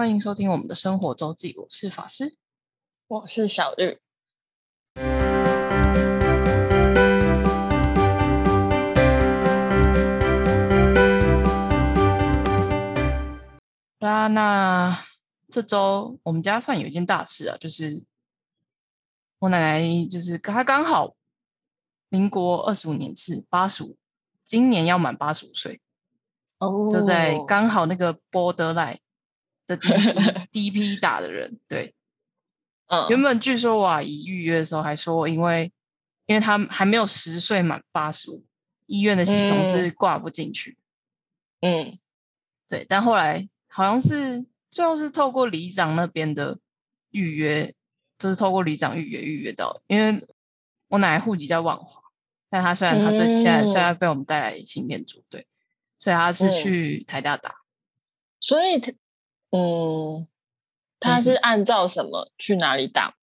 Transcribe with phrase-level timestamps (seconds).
[0.00, 2.34] 欢迎收听我们的生活周记，我是法师。
[3.06, 4.00] 我是小绿。
[14.00, 14.98] 好啦，那
[15.50, 18.02] 这周我们家算有一件大事啊，就是
[19.40, 21.14] 我奶奶，就是她刚好
[22.08, 23.98] 民国二十五年是八十五，
[24.46, 25.82] 今年要满八十五岁，
[26.56, 28.96] 哦就在刚好那个 borderline
[29.76, 31.94] 的第一批第一批打的人，对。
[32.92, 35.72] 嗯原本据说我阿姨预约的时候还说，因为
[36.26, 38.44] 因为他还没有十岁满八十五，
[38.86, 40.76] 医院的系统是挂不进去。
[41.60, 41.98] 嗯
[42.68, 46.58] 对，但后来好像是最后是透过里长那边的
[47.10, 47.72] 预约，
[48.18, 50.26] 就是透过里长预约预约到，因为
[50.88, 52.02] 我奶奶户籍在万华，
[52.48, 55.46] 但她虽然她最现在现在被我们带来新店组，对，
[55.96, 57.60] 所以她是嗯去台大打。
[58.40, 58.90] 所以他
[59.50, 60.26] 嗯，
[60.98, 63.14] 他是按照什么去哪里打？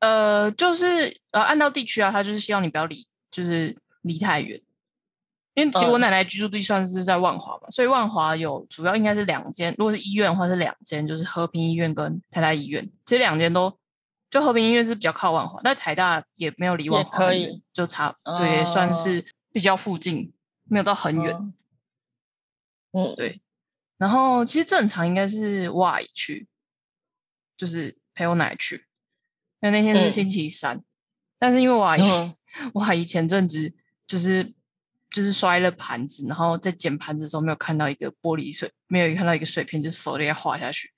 [0.00, 4.60] 呃，就是呃，按照地区啊，他就是希望你不要离，就是离太远。
[5.54, 13.78] 因为其实我嗯奶奶居住地算是在万华嘛，所以万华有主要应该是两间，如果是医院的话是两间，就是和平医院跟台大医院，其实两间都
[14.30, 20.32] 就和平医院是比较靠万华，但台大也没有离万华很远以，就差对，也算哦是比较附近，
[20.64, 21.36] 没有到很远。
[21.36, 21.54] 嗯
[22.94, 23.41] 嗯，对
[24.02, 26.48] 然后其实正常应该是我阿姨去，
[27.56, 28.88] 就是陪我奶奶去，
[29.60, 30.10] 因为那天是嗯。
[30.10, 30.82] 星期三，
[31.38, 32.34] 但是因为我阿姨，嗯
[32.74, 33.72] 我阿姨前阵子
[34.04, 34.52] 就是
[35.08, 40.92] 就是摔了盘子，然后在捡盘子的时候没有看到一个玻璃碎，没有看到一个碎片，就手就要滑下去，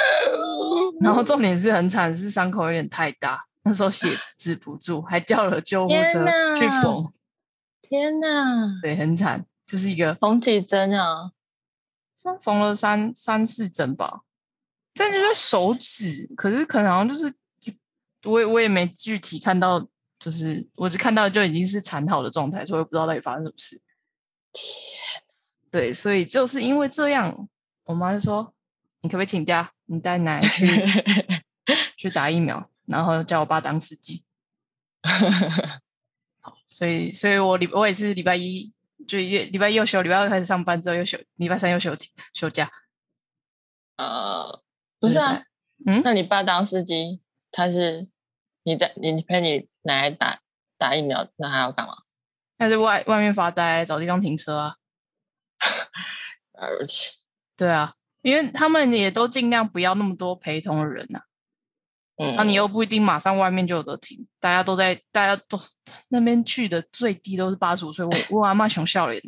[1.04, 6.24] 然后重点是很惨，是伤口有点太大，那时候血止不住，还叫了救护天车
[6.56, 7.04] 去缝，
[7.82, 11.32] 天哪，对，很惨，就是一个缝几针啊？
[12.20, 14.22] 像缝了三三四针吧，
[14.92, 17.32] 但就在手指，可是可能好像就是
[18.24, 19.86] 我也我也没具体看到，
[20.18, 23.80] 就是我只看到就已经是缠好的状态，所以我不知道到底发生什么事。
[25.70, 27.48] 对，所以就是因为这样，
[27.84, 28.52] 我妈就说
[29.02, 30.66] ：“你可不可以请假，你带奶奶去
[31.96, 34.24] 去打疫苗，然后叫我爸当司机。
[36.66, 38.72] ”所以，所以我礼我也是礼拜一
[39.08, 41.96] 就礼礼拜一又休，礼拜二开始上班之后又休，礼拜三又休
[42.34, 42.70] 休假。
[43.96, 44.62] 呃，
[45.00, 45.42] 不是啊，
[45.86, 47.20] 嗯那你爸当司机，
[47.50, 48.08] 他是
[48.62, 50.40] 你在你陪你奶奶打
[50.76, 51.94] 打疫苗，那还要干嘛？
[52.58, 54.76] 他在外外面发呆，找地方停车啊。
[56.52, 57.10] 而且，
[57.56, 61.22] 对啊，因为他们也都尽量不要那么多陪同的人呐、
[62.18, 65.58] 嗯，那、你又不一定马上外面就有得停，大家都在，大家都
[66.10, 69.22] 那边去的最低都是八十五岁，我 我阿妈熊笑脸，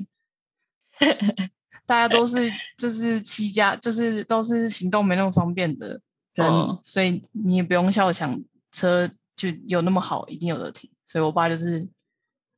[1.86, 6.00] 大家都是就是七家，就是都是行动没那么方便的
[6.34, 6.78] 人，嗯。
[6.82, 8.40] 所以你也不用笑想
[8.72, 10.90] 车就有那么好，一定有得停。
[11.06, 11.88] 所以我爸就是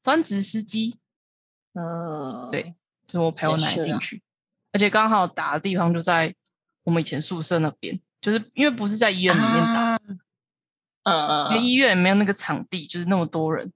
[0.03, 0.97] 专职司机，
[1.75, 2.75] 嗯，对。
[3.05, 4.23] 就我陪我奶进去，
[4.73, 6.35] 而且刚好打的地方就在
[6.85, 9.92] 我们以前宿舍那边，就是因为不是在医院里面打，啊
[11.05, 13.73] 嗯嗯因为医院也没有那个场地，就是那么多人，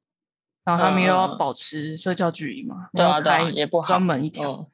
[0.65, 4.67] 然后他们又要保持社交距离嘛，对啊对啊然后开也不好专门一条，嗯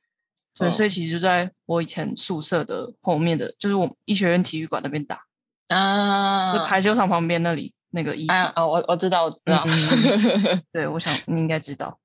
[0.59, 5.25] 对，嗯所以其实就在我以前宿舍的后面的，就是我们医学院体育馆那边打，
[5.69, 11.99] 啊，就排球场旁边那里那个遗体，啊啊，我我知道，我知道，嗯 对，我想你应该知道，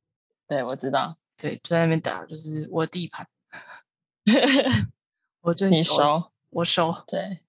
[0.48, 3.28] 对，我知道，对，就在那边打，就是我的地盘，
[5.42, 6.94] 我最你熟，熟，我熟。
[7.08, 7.40] 对，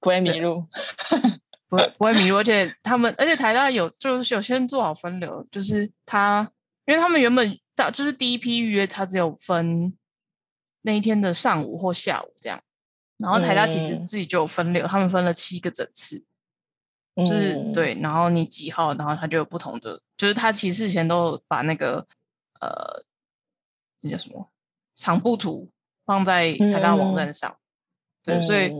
[0.00, 0.66] 不会迷路，
[1.70, 6.50] 不会不会迷路，而且他们，而且台大有就是有先做好分流，就是他，
[6.84, 9.96] 因为他们原本大就是第一批预约，他只有分
[10.82, 12.60] 那一天的上午或下午这样，
[13.18, 14.02] 然后台大其实嗯。
[14.02, 16.24] 自己就有分流，他们分了七个整次，
[17.14, 22.04] 就是、嗯，对，然后你几号，然后他就有不同的，就是他其实事前都有把那个
[22.60, 23.04] 呃，
[24.02, 24.48] 那叫什么
[24.96, 25.68] 场部图
[26.04, 27.56] 放在台大网站上，
[28.24, 28.72] 对，所以。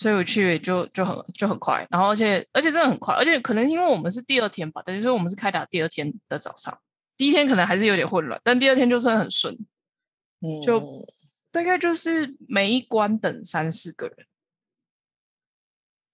[0.00, 6.80] 嗯所以我去就就很就很快，然后而且而且真的很快，而且可能因为我们是第二天吧，等于说我们是开打第二天的早上，
[7.18, 9.54] 第一天可能还是有点混乱，但第二天就真的很顺，
[10.40, 10.62] 嗯。
[10.62, 11.06] 就
[11.50, 14.26] 大概就是每一关等三四个人，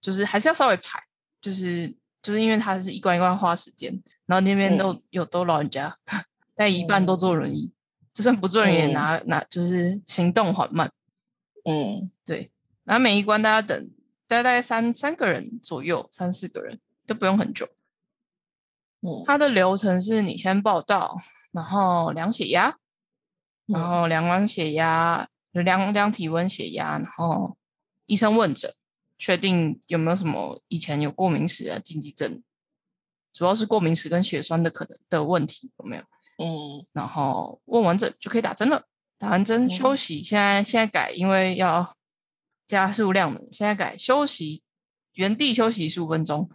[0.01, 1.01] 就是还是要稍微排，
[1.41, 3.93] 就是就是因为他是一关一关花时间，
[4.25, 5.97] 然后那边都、有都老人家，
[6.57, 7.71] 但一半都坐轮椅，
[8.13, 10.91] 就算不坐轮椅拿拿就是行动缓慢。
[11.65, 12.11] 嗯。
[12.25, 12.51] 对，
[12.87, 13.91] 然后每一关大家等
[14.27, 17.67] 大概三三个人左右，三四个人都不用很久。
[19.03, 21.17] 嗯它的流程是你先报到，
[21.53, 22.79] 然后量血压，
[23.67, 27.59] 然嗯后量完血压，就量量体温、血压，然后
[28.07, 28.73] 医生问诊，
[29.19, 32.43] 确定有没有什么以前有过敏史啊、禁忌症，
[33.33, 36.03] 主要是过敏史跟血栓的可能的问题有没有？
[36.39, 38.85] 嗯然后问完诊就可以打针了。
[39.19, 41.97] 打完针嗯休息，现在现在改，因为要
[42.67, 44.63] 加数量了，现在改休息，
[45.15, 46.51] 原地休息十五分钟，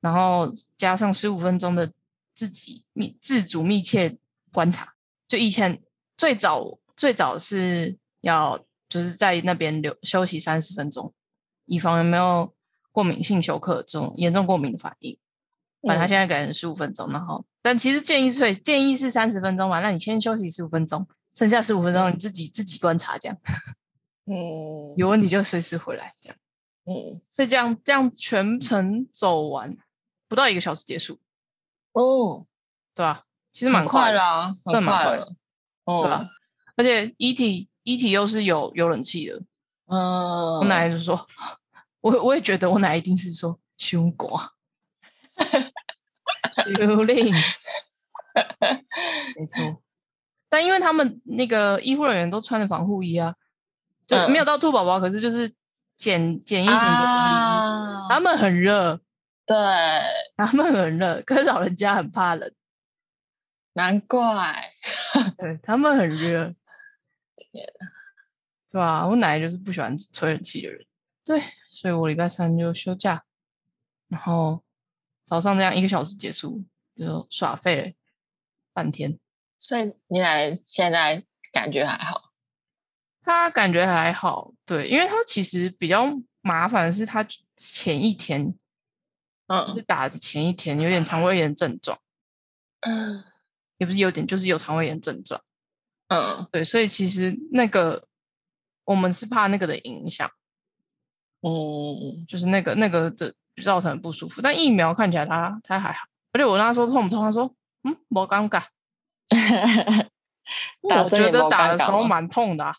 [0.00, 1.92] 然后加上十五分钟的
[2.34, 4.16] 自己密自主密切
[4.52, 4.94] 观察。
[5.28, 5.80] 就以前
[6.16, 11.12] 最早最早是要就是在那边留休息三十分钟，
[11.66, 12.52] 以防有没有
[12.90, 15.18] 过敏性休克这种严重过敏的反应。
[15.82, 23.36] 反正他嗯现在改成十五分钟，然后但其实建议是建议是三十分钟嘛，那你先休息十五分钟，剩下十五分钟你自己自己观察，这样
[24.26, 26.38] 嗯有问题就随时回来，这样。
[26.84, 29.76] 嗯所以这样这样全程走完
[30.28, 31.20] 不到一个小时结束，
[31.92, 32.46] 哦，
[32.94, 33.24] 对吧？
[33.52, 35.34] 其实很蛮，快啦，真蛮快的了，
[35.84, 36.28] 对吧哦，？
[36.76, 39.42] 而且一体一体又是有有冷气的，
[39.86, 41.28] 嗯，我奶奶就说，
[42.00, 44.48] 我我也觉得我奶奶一定是说胸寡，
[46.64, 47.32] 修令，
[49.36, 49.82] 没错。
[50.48, 53.34] 但因为他们那个医护人员都穿着防护衣啊，
[54.28, 55.52] 没有到兔宝宝，可是就是
[55.96, 59.00] 简简易型的他们很热，
[59.46, 59.56] 对，
[60.36, 62.52] 他们很热，可是老人家很怕冷，
[63.74, 64.72] 难怪，
[65.38, 66.54] 对他们很热，
[67.36, 67.64] 天
[68.70, 69.06] 对吧？
[69.06, 70.84] 我奶奶就是不喜欢吹冷气的人，
[71.24, 73.24] 对，所以我礼拜三就休假，
[74.08, 74.62] 然后
[75.24, 76.64] 早上这样一个小时结束，
[76.96, 77.92] 就耍废了
[78.72, 79.18] 半天。
[79.58, 81.22] 所以你奶奶现在
[81.52, 82.31] 感觉还好，
[83.22, 86.06] 他感觉还好，对，因为他其实比较
[86.40, 87.26] 麻烦的是，他
[87.56, 88.54] 前一天
[89.46, 89.82] 嗯就是。
[89.82, 91.98] 打的前一天有点肠胃炎症状，
[92.80, 93.24] 嗯。
[93.78, 95.40] 也不是有点，就是有肠胃炎症状，
[96.06, 96.46] 嗯。
[96.52, 98.06] 对，所以其实那个
[98.84, 100.30] 我们是怕那个的影响，
[101.40, 107.52] 嗯，就是那个那个的造成不舒服，但疫苗看起来他他还好，而且我跟他说痛不痛，他说
[107.82, 108.62] 嗯，没尴尬，
[110.82, 112.76] 我觉得打的时候蛮痛的、啊，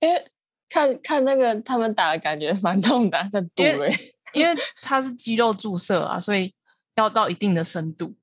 [0.00, 0.30] 因为
[0.68, 6.52] 看看那个他们打的感觉蛮痛的啊，在肚因欸因为它是肌肉注射啊，所以
[6.96, 8.14] 要到一定的深度。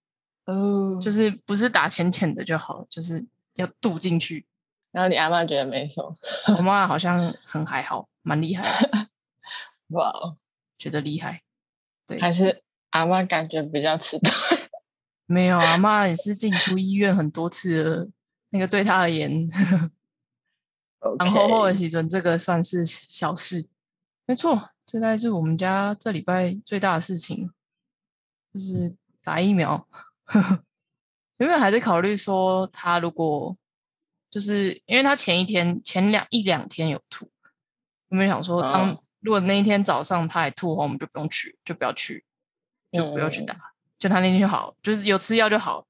[0.45, 3.25] 哦，就是不是打浅浅的就好，就是
[3.55, 4.45] 要渡进去。
[4.91, 6.15] 然后你阿妈觉得没什么，
[6.57, 9.07] 我妈好像很还好，蛮厉害的，
[9.95, 10.37] 哇哦，
[10.77, 11.41] 觉得厉害。
[12.05, 12.61] 对，还是
[12.91, 14.31] 阿妈感觉比较迟钝，
[15.25, 18.09] 没有阿，妈也是进出医院很多次了，
[18.49, 19.31] 那个对她而言，
[21.19, 23.67] 然后后的 OK 喜准这个算是小事。
[24.25, 27.51] 没错，这大概是我们家这礼拜最大的事情，
[28.53, 29.87] 就是打疫苗。
[31.37, 33.55] 原本还在考虑说，他如果
[34.29, 37.29] 就是因为他前一天前两一两天有吐，
[38.09, 42.25] 有没有想说，当、嗯如果那一天早上他还吐的话，我们就不用去，就不要去，
[42.91, 43.55] 就不要去嗯打，
[43.97, 45.87] 就他那天就好，就是有吃药就好，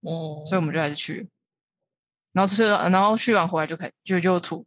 [0.00, 1.26] 嗯，所以我们就还是去了。
[2.38, 4.64] 然后吃了，然后去完回来就开就就吐，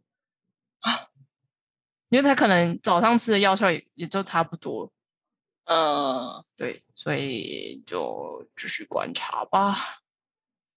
[2.10, 4.92] 因为他可能早上吃的药效也也就差不多，
[5.64, 9.74] 嗯对，所以就继续观察吧，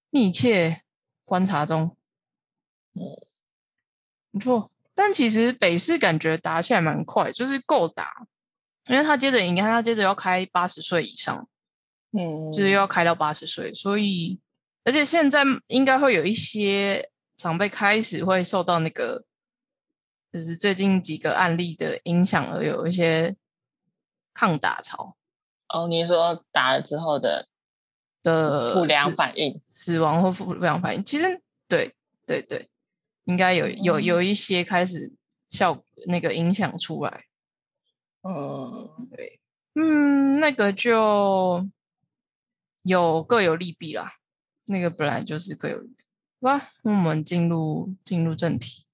[0.09, 0.83] 密切
[1.25, 1.97] 观察中。
[2.93, 3.03] 嗯，
[4.31, 4.71] 不错。
[4.93, 8.25] 但其实北市感觉打起来蛮快，就是够打，
[8.87, 11.49] 因为他接着你看他接着要开八十岁以上，
[12.13, 14.39] 嗯，就是又要开到八十岁，所以
[14.85, 19.25] 而且现在应该会有一些长辈开始会受到那个，
[20.31, 23.35] 就是最近几个案例的影响而有一些
[24.33, 25.17] 抗打潮
[25.69, 27.47] 哦，你说打了之后的
[28.21, 31.93] 的不良反应，死亡或不良反应，其实对
[32.27, 32.69] 对对，
[33.23, 35.13] 应该有有有嗯一些开始
[35.49, 37.25] 效那个影响出来。
[38.21, 39.39] 嗯对，
[39.73, 41.67] 嗯，那个就
[42.83, 44.11] 有各有利弊啦。
[44.65, 46.05] 那个本来就是各有利弊。
[46.41, 48.85] 好吧，那我们进入进入正题。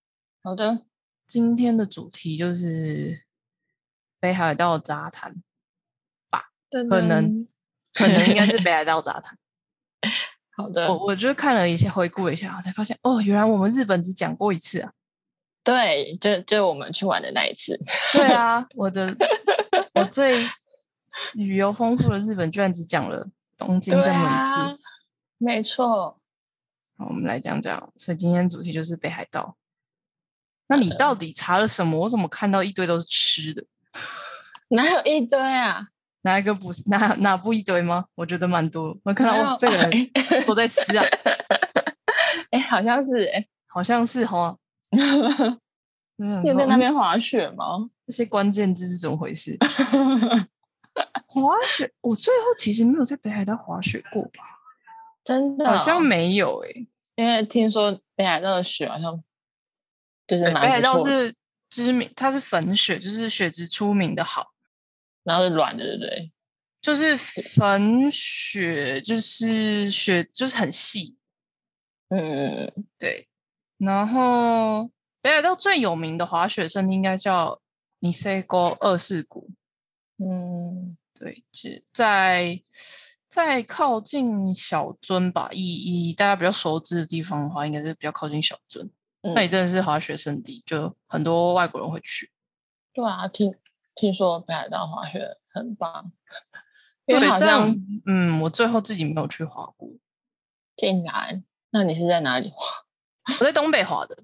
[0.44, 0.86] 好的，
[1.28, 3.24] 今天的主题就是
[4.20, 5.42] 北海道杂谈
[6.30, 6.52] 吧，
[6.90, 7.48] 可能
[7.94, 9.38] 可能应该是 北海道杂谈。
[10.56, 14.94] 好的，我我就看了一下，回顾了一下，我才发现哦，原来我们日本只讲过一次啊。
[15.64, 17.78] 对，就就我们去玩的那一次，
[18.14, 19.16] 对啊， 我的
[19.94, 20.50] 我最
[21.34, 24.81] 旅游丰富的日本居然只讲了东京这么一啊次。
[25.44, 26.20] 没错，
[26.96, 29.58] 好，我们来讲讲，所以今天主题就是北海道。
[30.68, 32.02] 那你到底查了什么？
[32.02, 33.66] 我怎么看到一堆都是吃的？
[34.70, 35.88] 哪有一堆啊？
[36.22, 36.88] 哪一个不是？
[36.92, 38.06] 哪哪不一堆吗？
[38.14, 38.96] 我觉得蛮多。
[39.04, 39.92] 我看到哪有哦，这个人
[40.46, 41.04] 都在吃啊，
[42.52, 44.60] 哎，好像是哎，好像是哈。
[46.18, 47.90] 你有在那边滑雪吗？
[48.06, 49.58] 这些关键字是怎么回事？
[51.26, 54.61] 滑雪，我最后其实没有在北海道滑雪过吧？
[55.24, 59.24] 真的哦、好像没有诶、因为听说北海道的雪好像
[60.28, 61.36] 就是北北海道是
[61.70, 64.54] 知名，它是粉雪，就是雪质出名的好，
[65.24, 66.32] 然后是软的，对不对？
[66.82, 71.16] 就是粉雪，就是雪就是很细，
[72.10, 73.28] 嗯，对。
[73.78, 74.90] 然后
[75.22, 77.62] 北海道最有名的滑雪胜地应该叫
[78.00, 79.52] 尼塞沟二世谷，
[80.18, 82.62] 嗯，对，是在
[83.32, 85.50] 在靠近小樽吧。
[85.54, 85.64] 以
[86.10, 88.84] 以大家比较熟知的地方的话，应该是比较靠近小樽。
[89.22, 92.32] 嗯那里真的是滑雪圣地，就很多外国人会去。
[92.92, 93.56] 对啊，听
[93.96, 96.12] 听说北海道滑雪很棒，
[97.06, 99.88] 因对，为好像但嗯，我最后自己没有去滑过，
[100.76, 102.66] 竟然，那你是在哪里滑？
[103.40, 104.18] 我在东北滑的，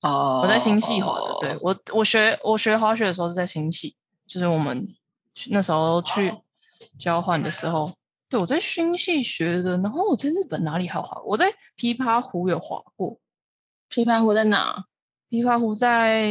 [0.00, 1.36] 哦我在新系滑的。
[1.40, 3.94] 对我，我学我学滑雪的时候是在新系，
[4.26, 4.88] 就是我们
[5.50, 6.34] 那时候去
[6.98, 7.92] 交换的时候，
[8.28, 9.78] 对我在熏系学的。
[9.78, 11.20] 然后我在日本哪里还有滑？
[11.22, 13.18] 我在琵琶湖有滑过，
[13.90, 14.86] 琵琶湖在哪？
[15.30, 16.30] 琵琶湖在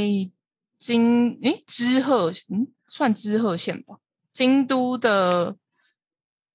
[0.78, 3.98] 京诶知鹤嗯算知鹤县吧，
[4.32, 5.56] 京都的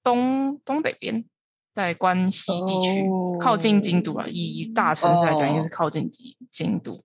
[0.02, 1.24] 东东北边，
[1.72, 3.04] 在关西地区、
[3.40, 4.28] 靠近京都了。
[4.28, 7.02] 以大城市来讲，应该是哦靠近京京都。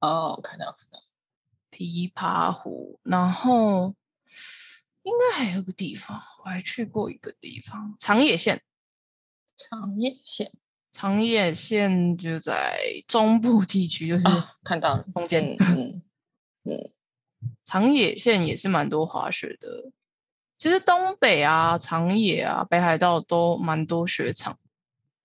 [0.00, 0.98] 哦，看到看到，
[1.70, 3.94] 琵琶湖，然后
[5.04, 8.60] 应该还有个地方，我还去过一个地方，长野县。
[9.56, 10.50] 长野县
[10.90, 15.56] 长野县就在中部地区，就是啊，看到了，中间。
[15.60, 16.02] 嗯
[16.64, 16.90] 嗯
[17.64, 19.92] 长野县也是蛮多滑雪的。
[20.58, 24.58] 其实东北啊、长野啊、北海道都蛮多雪场。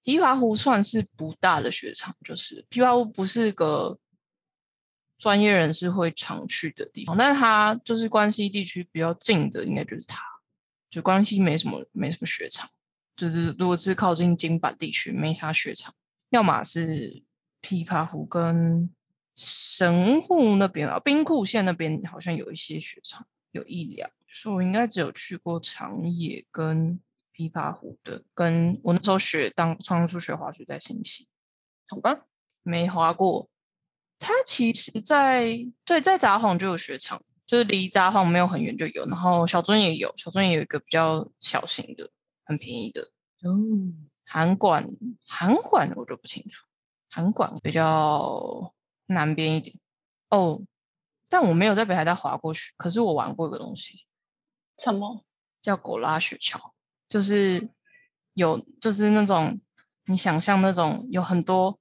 [0.04, 3.98] 琵琶湖算是不大的雪场，就是琵琶湖不是个
[5.20, 10.24] 专业人士会常去的地方，但是它就是关西地区比较近的，应该就是它。
[10.90, 12.68] 就关西没什么没什么雪场，
[13.14, 15.94] 就是如果是靠近京阪地区没啥雪场，
[16.32, 17.22] 要么是
[17.62, 18.90] 琵琶湖跟
[19.36, 27.00] 神户那边啊，兵库县那边好像有一些雪场，有一两，所以我应该只有去过长野跟
[27.36, 31.28] 琵琶湖的，跟我那时候学当当初学滑雪在新系，
[31.88, 32.26] 好吧，
[32.64, 33.48] 没滑过。
[34.20, 42.12] 它其实在对在札幌就有雪场，就是离札幌没有很远就有，然后小樽也有，小樽也有一个比较小型的，
[42.44, 43.02] 很便宜的。
[43.44, 43.56] 哦，
[44.26, 44.86] 韩馆，
[45.26, 46.66] 韩馆我就不清楚，
[47.10, 48.74] 韩馆比较
[49.08, 49.76] 南边一点
[50.30, 50.62] 哦。
[51.30, 54.06] 但我没有在北海道滑过雪，可是我玩过一个东西，
[54.78, 55.24] 什么？
[55.62, 56.58] 叫狗拉雪橇，
[57.08, 57.70] 就是
[58.34, 59.60] 有就是那种
[60.06, 61.78] 你想象那种有很多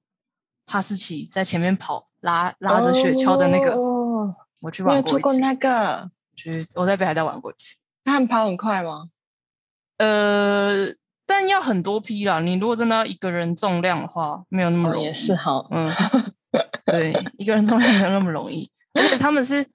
[0.65, 5.19] 哈士奇在前面跑，拉拉着雪橇的那个，哦，我去玩过一次。
[5.19, 9.09] 做过那个，去我在北海道玩过一次，他们跑很快吗？
[9.97, 10.87] 呃，
[11.25, 12.39] 但要很多批啦。
[12.39, 15.05] 你如果真的要一个人重量的话，没有那么哦，容易。
[15.05, 15.93] 也是哈，嗯，
[16.85, 19.65] 对，一个人重量没有那么容易，而且他们是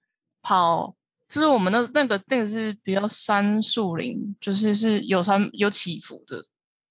[0.43, 0.95] 跑，
[1.29, 6.45] 就是我们那那个那个是比较山树林，就是是有山有起伏的，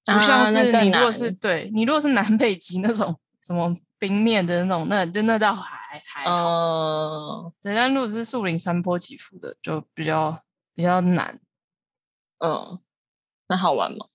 [0.05, 10.41] 不像是你如果是难对你如果是南北极那种什么冰面的那种，那就那倒还还好，嗯对，但如果是树林山坡起伏的，就比较
[10.73, 11.39] 比较难，
[12.39, 12.79] 嗯，
[13.47, 14.07] 那好玩吗？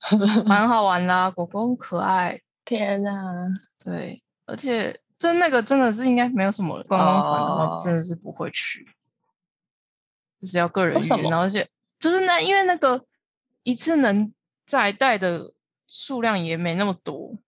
[0.44, 3.48] 蛮好玩啦，狗狗很可爱，天哪，
[3.82, 7.80] 对，而且真那个真的是应该没有什么观光团的话，哦。
[7.82, 8.86] 真的是不会去，
[10.38, 11.66] 就是要个人预约，然后而且
[11.98, 13.06] 就是那因为那个
[13.62, 14.30] 一次能
[14.66, 15.54] 载带的
[15.86, 17.38] 数量也没那么多。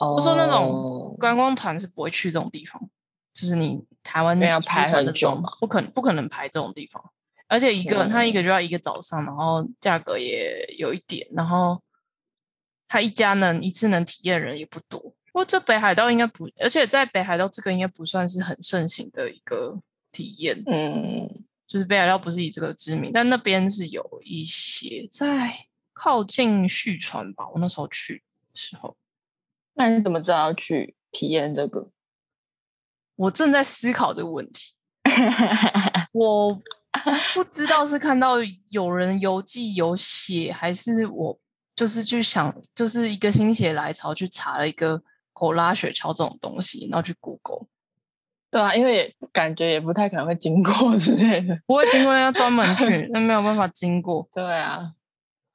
[0.00, 2.80] 我我说那种观光团是不会去这种地方，
[3.34, 7.02] 就是你台湾要排很久嘛不可能不可能排这种地方，
[7.48, 11.82] 而且一个他一个就要一个早上，然后价格也有一点，然后
[12.88, 14.98] 他一家能一次能体验的人也不多。
[15.00, 19.78] 不过这北海道应该不，而且在北海道这个应该不算是很盛行的一个
[20.10, 21.28] 体验，嗯，
[21.68, 28.96] 就是北海道不是以这个知名，但那边是有一些在靠近旭川吧，我那时候去的时候。
[29.80, 31.88] 那你怎么知道要去体验这个？
[33.16, 34.76] 我正在思考这个问题，
[36.12, 36.54] 我
[37.32, 38.34] 不知道是看到
[38.68, 41.40] 有人游记有写，还是我
[41.74, 47.66] 就是去想，就是一个心血来潮去查了一个狗拉雪橇这种东西，然后去 Google，
[48.50, 51.58] 对啊，因为感觉也不太可能会经过之类的。
[51.66, 54.28] 不会经过要专门去， 那没有办法经过。
[54.34, 54.92] 对啊，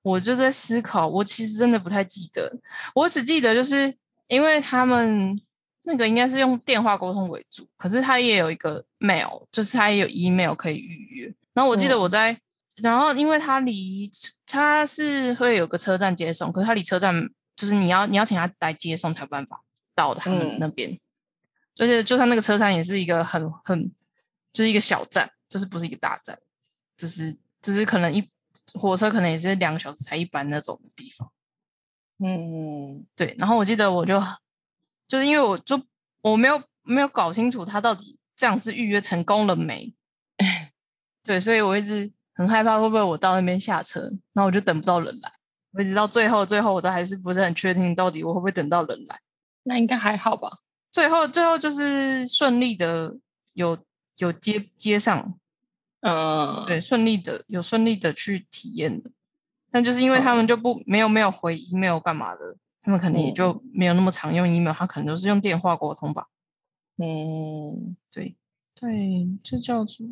[0.02, 2.60] 我就在思考，我其实真的不太记得，
[2.96, 3.96] 我只记得就是
[4.28, 5.40] 因为他们
[5.84, 11.34] 那个应该是用电话沟通为主，可是他也有一个 mail，就是他也有 email 可以预约。
[11.54, 12.40] 然后我记得嗯我在，
[12.76, 14.10] 然后因为他离
[14.46, 19.62] 他是会有个车站接送，可是他离车站就是你要你要请他来接送才有办法
[19.94, 21.00] 到他们嗯那边。
[21.78, 23.92] 而且就算那个车站也是一个很很
[24.54, 26.38] 就是一个小站，就是不是一个大站，
[26.98, 28.28] 就是就是可能一
[28.74, 31.30] 火车可能也是两个小时才一班那种的地方。
[32.24, 34.22] 嗯，对，然后我记得我就
[35.08, 35.82] 就是因为我就
[36.22, 39.94] 我没有没有搞清楚他到底这样是预约成功了没，
[41.24, 44.02] 对，所以我一直很害怕会不会我到那边下车，
[44.34, 45.32] 然后我就等不到人来，
[45.74, 49.20] 我一直到最后最后我都还是不是很确定到底我会不会等到人来，
[49.64, 50.60] 那应该还好吧？
[50.92, 53.18] 最后最后就是顺利的
[53.54, 53.78] 有
[54.20, 55.38] 有接接上，
[56.00, 59.12] 嗯，对，顺利的有顺利的去体验的，
[59.76, 66.28] 但就是因为他们就不没有没有回 email 干嘛的，他们可能也就没有那么常用 email，他可能都是用电话沟通吧。
[66.96, 68.38] 嗯，对
[68.74, 70.08] 对，这叫做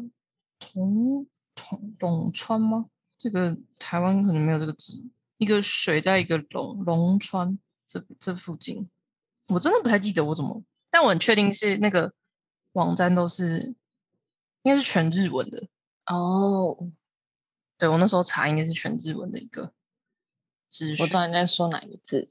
[0.60, 2.88] 铜铜陇川吗？
[3.18, 5.06] 这个台湾可能没有这个字，
[5.38, 8.86] 一个水在一个龙龙川这这附近，
[9.48, 12.12] 我真的不太记得我怎么，但我很确定是那个
[12.74, 13.78] 网站都是
[14.64, 15.64] 应该是全日文的。
[16.08, 16.78] 哦，
[17.78, 19.74] 对我那时候查应该是全日文的一个
[20.70, 21.14] 资讯我知。
[21.14, 22.30] 道你在说哪个字，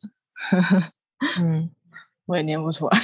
[1.39, 1.71] 嗯，
[2.27, 3.01] 我也念不出来。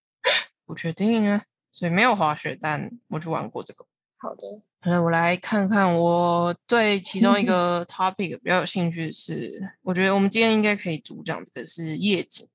[0.64, 3.84] 不确定啊，所以没有滑雪，但我去玩过这个。
[4.18, 12.46] 好的，那我来看看，我对其中一个 topic 比较有兴趣的是，我觉得我们今天应该可以主讲这个是夜景。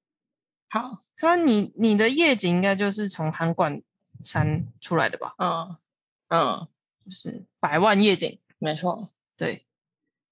[0.70, 3.82] 好，看来你你的夜景应该就是从函馆
[4.22, 5.34] 山出来的吧？
[5.40, 5.76] 嗯
[6.30, 6.68] 嗯，
[7.04, 8.40] 就是百万夜景。
[8.60, 9.66] 没错，对，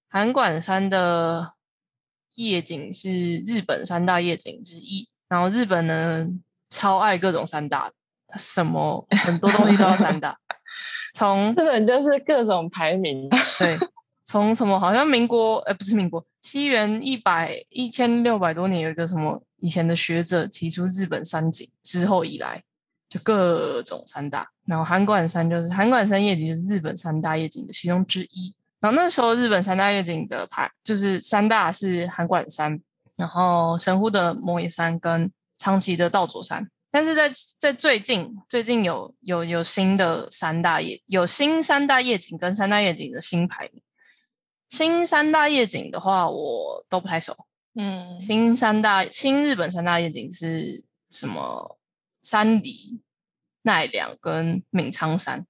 [0.07, 1.53] 函馆山的
[2.35, 5.09] 夜景是日本三大夜景之一。
[5.29, 6.27] 然后日本呢，
[6.69, 7.95] 超爱各种三大的，
[8.27, 10.37] 它什么很多东西都要三大。
[11.13, 13.79] 从日本就是各种排名，对，
[14.23, 22.63] 从什么好像民国，呃，不是民国，西元一百一千六百多年有一个什么以前的学者提出日本三景之后以来，
[23.09, 28.53] 就各种三大，然后函馆山就是函馆山夜景就是日本三大夜景的其中之一。
[28.83, 32.81] 然后那时候日本三大夜景的排就是三大是函馆山，
[33.15, 36.69] 然后神户的摩野山跟长崎的道佐山。
[36.91, 43.81] 但是在在最近最近有有有新的三大夜有新三大夜景跟三大夜景的新排名。
[44.67, 47.33] 新三大夜景的话，我都不太熟。
[47.79, 51.77] 嗯新三大新日本三大夜景是什么？
[52.21, 53.01] 山梨、
[53.61, 55.45] 奈良跟闵苍山，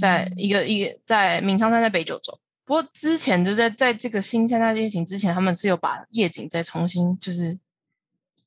[0.00, 2.40] 在一个一个在闵苍山在北九州。
[2.68, 7.58] 不过之前就在在这个新三大夜景之前，他们是有把夜景再重新就是，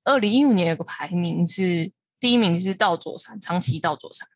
[0.03, 4.27] 二零一五年有个排名是第一名是道佐山，长崎道佐山，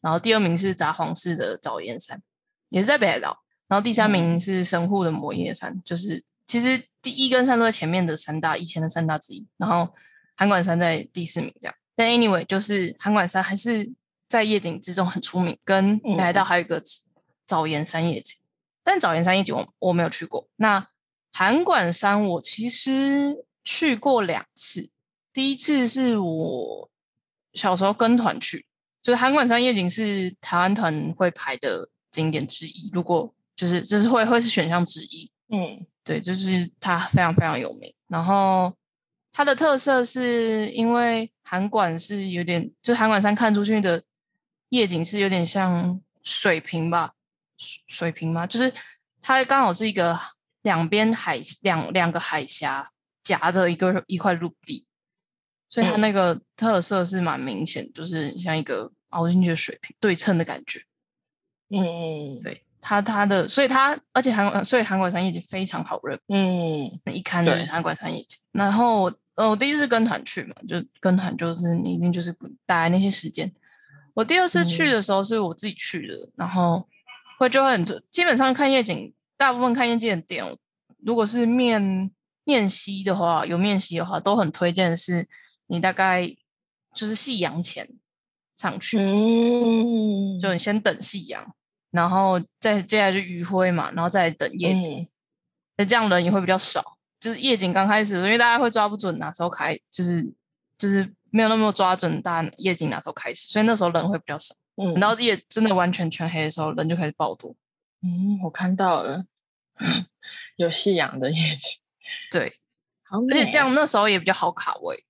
[0.00, 2.20] 然后第二名是札幌市的早岩山，
[2.68, 9.94] 也是在北海道，然后第三名是神户的摩耶山，就是其实第一跟三都在前面的三大以前的三大之一，然后
[10.34, 11.74] 函馆山在第四名这样。
[11.94, 13.88] 但 anyway，就是函馆山还是
[14.28, 16.82] 在夜景之中很出名，跟北海道还有一个
[17.46, 18.36] 早岩山夜景。
[18.88, 20.48] 但早岩山夜景我我没有去过。
[20.56, 20.88] 那
[21.30, 24.88] 函馆山我其实去过两次，
[25.30, 26.88] 第一次是我
[27.52, 28.64] 小时候跟团去，
[29.02, 35.30] 就是函馆山夜景是台湾团会排的景点之一，如果就是就是会会是选项之一。
[35.50, 37.92] 嗯对，就是它非常非常有名。
[38.06, 38.72] 然后
[39.30, 44.02] 它的特色是因为函馆是有点，就函馆山看出去的
[44.70, 47.12] 夜景是有点像水平吧，
[47.58, 48.46] 水水平吗？
[48.46, 48.72] 就是
[49.20, 50.18] 它刚好是一个
[50.62, 52.90] 两边海两两个海峡
[53.22, 54.86] 夹着一个一块陆地，
[55.68, 60.80] 所以它嗯那个特色是蛮明显，就是像一个凹进去的水平对称的感觉。
[61.70, 66.18] 嗯嗯对它它的，所以它而且韩所以韩国山夜景非常好认。
[66.28, 68.38] 嗯那一看就是对函馆山夜景。
[68.52, 72.32] 然后我呃，我第一次跟团去嘛，就跟团就是你一定就是
[72.66, 73.52] 大概那些时间。
[74.14, 76.88] 我第二次去嗯的时候是我自己去的，然后
[77.38, 80.44] 会就会很基本上看夜景，大部分看夜景的点，
[80.98, 82.10] 如果是面
[82.44, 85.26] 面西的话，有面西的话，都很推荐是
[85.68, 86.26] 你大概
[86.92, 87.88] 就是夕阳前
[88.56, 91.54] 上去，嗯，就你先等夕阳，
[91.90, 95.02] 然后再接下来就余晖嘛，然后再等夜景。
[95.02, 95.08] 嗯
[95.80, 96.98] 那这样人也会比较少。
[97.20, 100.28] 就是夜景刚开始因为大家会抓不准哪时候开，就是
[100.76, 104.56] 就是没有那么抓准大家夜景哪时候开始，所以那时候人会比较少。
[104.78, 107.54] 嗯等到夜真的完全全黑的时候，人就开始爆多。
[108.02, 109.26] 嗯，我看到了，
[110.56, 111.70] 有夕阳的夜景，
[112.30, 112.54] 对，
[113.02, 115.04] 好而且这样那时候也比较好卡位，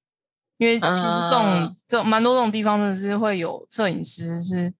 [0.57, 4.73] 因为其实这种、啊这种蛮多这种地方真的是会有摄影师是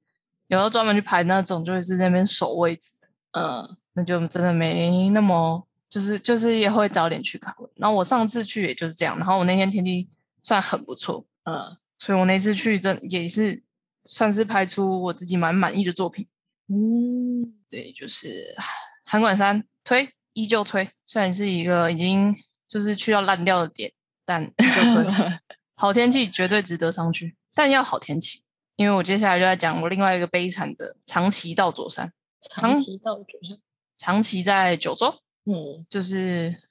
[0.47, 2.93] 有的专门去拍那种，就会是在那边守位置
[3.33, 3.77] 的，嗯。
[3.95, 7.69] 那就真的没那么就是就是也会早点去卡位。
[7.75, 10.09] 然后我上次去也就是这样，然后我那天天气
[10.41, 11.77] 算很不错，嗯。
[11.99, 13.61] 所以我那次去真也是
[14.09, 16.27] 算是拍出我自己蛮满意的作品。
[16.69, 18.57] 嗯，对，就是
[19.05, 20.89] 韩馆山推，依旧推。
[21.07, 22.35] 虽然是一个已经
[22.67, 23.93] 就是去到烂掉的点，
[24.25, 25.05] 但依旧推。
[25.77, 28.45] 好天气绝对值得上去，但要好天气。
[28.77, 32.13] 因为我接下来就在讲我另外一个悲惨的长崎到佐山，
[32.55, 33.59] 长崎到佐山，
[33.97, 36.63] 长崎在九州，嗯就是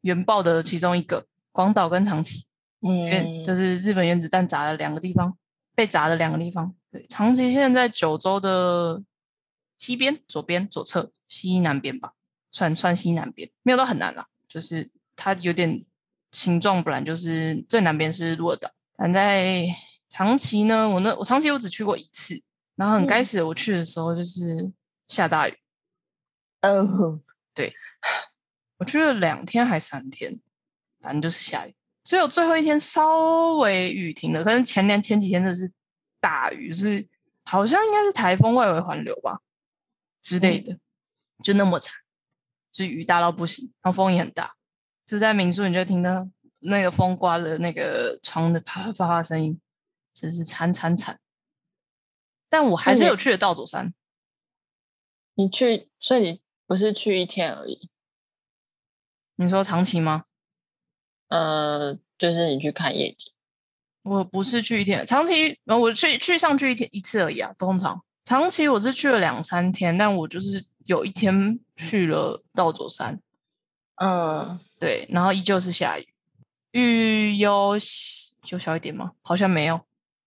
[0.00, 2.46] 原爆的其中一个，广岛跟长崎，
[2.80, 5.36] 原嗯，就是日本原子弹砸了两个地方，
[5.74, 6.74] 被砸的两个地方。
[6.90, 9.02] 对，长崎现在在九州的
[9.78, 12.14] 西边、左边、左侧、西南边吧，
[12.50, 15.84] 算算西南边，没有到很难啦，就是它有点
[16.32, 19.66] 形状，不然就是最南边是鹿儿岛，但在
[20.08, 22.42] 长崎呢，我那我长崎我只去过一次，
[22.74, 24.72] 然后很该嗯死，我去的时候就是
[25.06, 25.56] 下大雨，
[26.62, 27.20] 哦，
[28.78, 30.40] 我去了两天还三天，
[31.00, 31.74] 反正就是下雨。
[32.10, 35.72] 只有最后一天稍微雨停了，可是前年前几天真的是
[36.18, 37.08] 大雨，是
[37.44, 39.38] 好像应该是台风外围环流吧
[40.20, 40.76] 之类的，
[41.40, 41.94] 就那么惨，
[42.72, 44.56] 就雨大到不行，然后风也很大，
[45.06, 46.28] 就在民宿你就听到
[46.62, 49.60] 那个风刮的那个窗的啪啪啪啪声音，
[50.12, 51.20] 真是惨惨惨。
[52.48, 53.94] 但我还是有去了道佐山，
[55.34, 57.88] 你去，所以你不是去一天而已，
[59.36, 60.24] 你说长期吗？
[61.30, 63.32] 呃，就是你去看夜景，
[64.02, 67.52] 我不是去一天，长期呃我去去上去一天一次而已啊。
[67.58, 73.20] 通常长期我是去了两三天，但我就是有一天去了道佐山，
[73.96, 76.08] 嗯，对，然后依旧是下雨，
[76.72, 79.12] 雨有小有小一点吗？
[79.22, 79.80] 好像没有，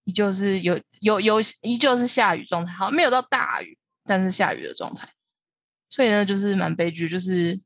[0.05, 5.07] 依旧是有有有依旧是下雨状态，好像没有到大雨，但是下雨的状态。
[5.89, 7.61] 所以呢，就是蛮悲剧，就是因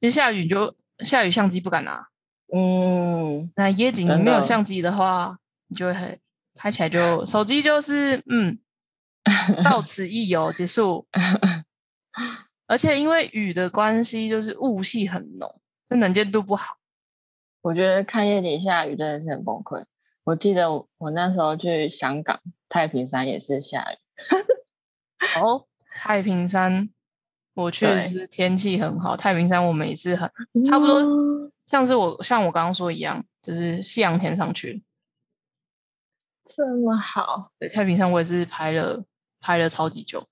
[0.00, 2.08] 为下雨你就下雨相机不敢拿，
[2.56, 5.36] 嗯，那夜景你没有相机的话，
[5.66, 6.18] 你就会很
[6.54, 8.58] 拍起来就手机就是嗯，
[9.64, 11.06] 到此一游结束。
[12.66, 16.76] 而且因为雨的关系，就是雾气很浓，就能见度不好。
[17.60, 19.84] 我觉得看夜景下雨真的是很崩溃。
[20.22, 23.96] 我记得我我那时候去香港太平山也是下雨，
[25.38, 26.88] 哦，太平山
[27.54, 30.30] 我确对实天气很好，太平山我们也是很
[30.66, 34.82] 差不多，嗯像是我像我刚刚说一样，就是夕阳天上去。
[36.46, 39.02] 这么好，对，太平山我也是拍了
[39.40, 40.28] 拍了超级久。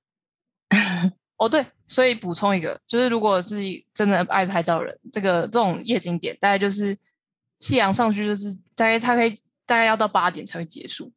[1.38, 3.56] 哦，对，所以补充一个，就是如果是
[3.94, 6.96] 真的爱拍照的人，这个这种夜景点，大概就是
[7.60, 9.30] 夕阳上去，就是大概它可以
[9.66, 11.12] 大概要到八点才会结束，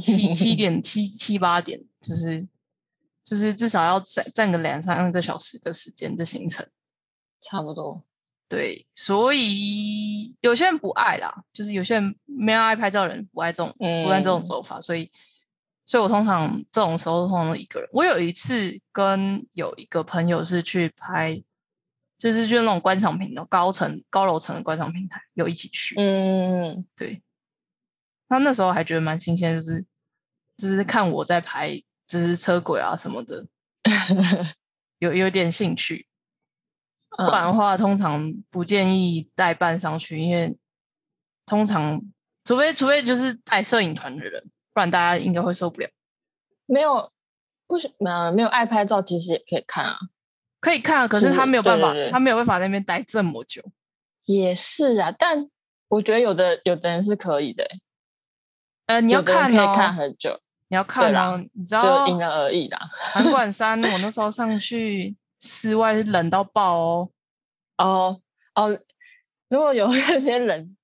[0.00, 2.46] 七七点七七八点，就是
[3.30, 6.68] 就是至少要占占个两三个小时的时间的行程。
[7.40, 8.02] 差不多。
[8.48, 15.08] 对，所以有些人不爱啦，就是有些人没有爱拍照的人不爱这种不爱这种嗯走法，所以，
[15.86, 17.88] 所以我通常这种时候通常都一个人。
[17.92, 21.40] 我有一次跟有一个朋友是去拍，
[22.18, 25.94] 就是去那种观赏平的，高层高楼层的观赏平台，有一起去。
[25.96, 27.22] 嗯，对，
[28.28, 29.86] 他那时候还觉得蛮新鲜，就是
[30.56, 31.80] 就是看我在拍，
[32.10, 33.46] 就是车轨啊什么的，
[34.98, 36.08] 有有点兴趣。
[37.16, 40.58] 不然的嗯话，通常不建议带伴上去，因为
[41.46, 42.02] 通常
[42.44, 44.42] 除非除非就是带摄影团的人，
[44.74, 45.88] 不然大家应该会受不了。
[46.66, 47.12] 没有
[47.68, 49.96] 不是呃没有爱拍照，其实也可以看啊。
[50.60, 53.62] 可以看啊，可是是他没有办法，对对对他没有办法在那边待这么久。
[54.24, 55.48] 也是啊，但
[55.88, 57.80] 我觉得有的有的人是可以的欸，
[58.86, 62.78] 呃，你要看哦，可以看很久，你要看啦哦，你知就道因人而异啦。
[63.12, 67.10] 韩馆 山，我那时候上去室外是冷到爆哦。
[67.78, 68.20] 哦
[68.54, 68.78] 哦，
[69.48, 70.76] 如果有那些人，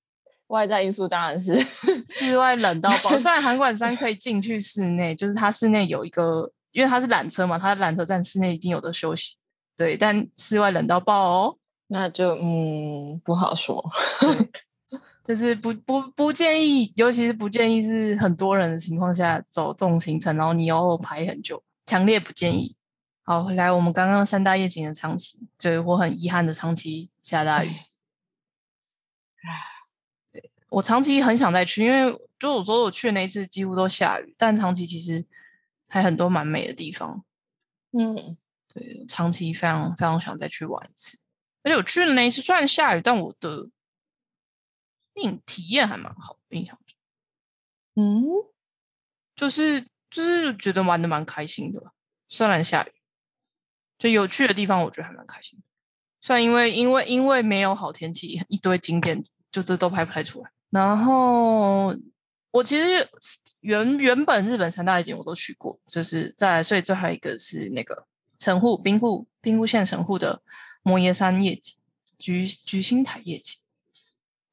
[0.48, 1.56] 外在因素当然是
[2.10, 3.16] 室外冷到爆。
[3.16, 9.36] 虽然韩馆山可以进去室内，就是它室内有一个，因为它是缆车嘛，它缆车站室内一定有的休息。
[9.76, 13.84] 对，但室外冷到爆哦，那就嗯不好说。
[15.26, 22.76] 就是不不不建议，尤其是不建议是很多人的情况下走这种行程，然后你要排很久，强烈不建议。
[23.24, 27.70] 好，回来我们刚刚三大夜景的长崎，对我很遗憾的长崎下大雨。
[30.32, 35.26] 对我长期很想再去，因为就我说我去的那一次几乎都下雨，但长崎其实
[35.88, 37.24] 还很多蛮美的地方。
[37.90, 38.36] 嗯，
[38.72, 41.18] 对，长期非常非常想再去玩一次。
[41.64, 43.68] 而且我去的那一次虽然下雨，但我的
[45.16, 46.96] 印体验还蛮好，印象中
[47.94, 48.24] 嗯，
[49.34, 51.92] 就是就是觉得玩的蛮开心的，
[52.28, 52.92] 虽然下雨，
[53.98, 55.64] 就有趣的地方我觉得还蛮开心的。
[56.20, 60.50] 虽然因为因为因为没有好天气，一堆景点就是都拍不太出来。
[60.70, 61.94] 然后
[62.50, 63.08] 我其实
[63.60, 68.06] 原原本日本三大夜景我都去过，就是再来，所以最后一个是那个
[68.38, 70.42] 神户兵库兵库县神户的
[70.82, 71.78] 摩耶山夜景，
[72.18, 73.58] 菊菊星台夜景。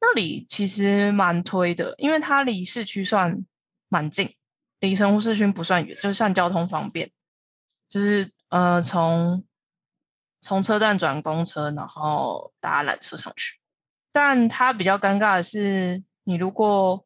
[0.06, 3.46] 那里其实蛮推的，因为它离市区算
[3.88, 4.36] 蛮近，
[4.82, 7.10] 离神户市区不算远，就算交通方便，
[7.88, 9.46] 就是呃从
[10.42, 13.62] 从车站转公车，然后搭缆车上去。
[14.12, 17.06] 但它比较尴尬的是，你如果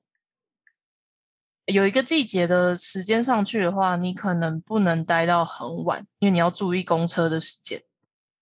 [1.65, 7.83] 有一个季节的时间上去的话，你可能不能待到很晚，因为你要注意公车的时间。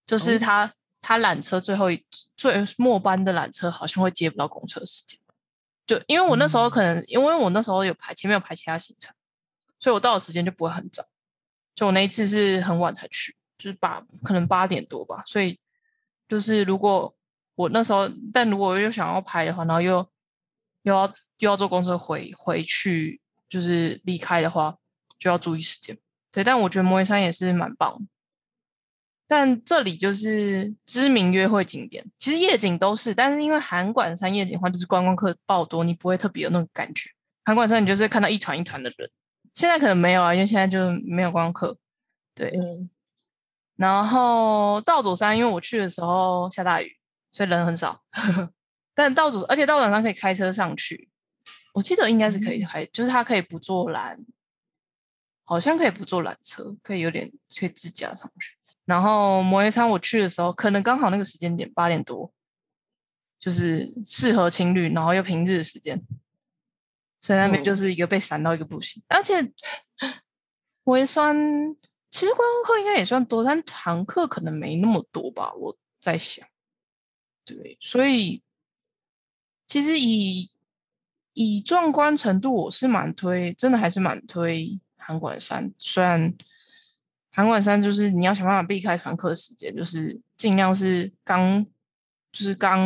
[0.05, 0.73] 就是它，
[1.07, 2.03] 它缆车最后一
[2.35, 5.19] 最末班的缆车好像会接不到公车时间。
[5.85, 9.13] 就因为我那时候可能，因为我那时候有排前面有排其他行程，
[9.79, 11.05] 所以我到的时间就不会很早。
[11.75, 15.21] 就我那一次是很晚才去，就是八可能八点多吧。
[15.27, 15.59] 所以
[16.27, 17.15] 就是如果
[17.53, 19.97] 我那时候，但如果又想要拍的话，然后又
[20.81, 21.05] 又要
[21.37, 24.75] 又要坐公车回回去，就是离开的话，
[25.19, 25.95] 就要注意时间。
[26.31, 28.07] 对，但我觉得摩耶山也是蛮棒。
[29.27, 37.09] 但这里就是知名约会景点，其实夜景都是，但是因为韩馆山夜景的话，就是观光客爆多，你不会特别有那种感觉。
[37.43, 39.09] 韩馆山你就是看到一团一团的人，
[39.53, 41.77] 现在可能没有啊，因为现在就没有观光客。
[42.35, 42.89] 对，嗯，
[43.77, 46.97] 然后道祖山，因为我去的时候下大雨，
[47.31, 48.03] 所以人很少。
[48.93, 51.09] 但道祖，而且道祖山可以开车上去，
[51.73, 54.15] 我记得应该是可以开，就是它可以不坐缆，
[55.43, 58.55] 好像可以不坐缆车，可以有点可以自驾上去。
[58.85, 62.31] 然后摩耶山我去的时候，可能刚好那个时间点八点多，
[63.39, 65.99] 就是适合情侣，然后又平日的时间，
[67.19, 69.01] 所以那边就是一个被闪到一个不行。
[69.07, 69.51] 而且
[70.83, 71.35] 摩耶山
[72.11, 76.47] 其实观光客应该也算多，但团客可能没那么多吧，我在想。
[77.43, 78.43] 对，所以
[79.65, 80.47] 其实以
[81.33, 86.35] 以壮观程度，我是蛮推，真的还是蛮推韩馆山，虽然。
[87.35, 91.65] 函馆山就是你要想办法避开团客时间，就是尽量是刚
[92.31, 92.79] 就是刚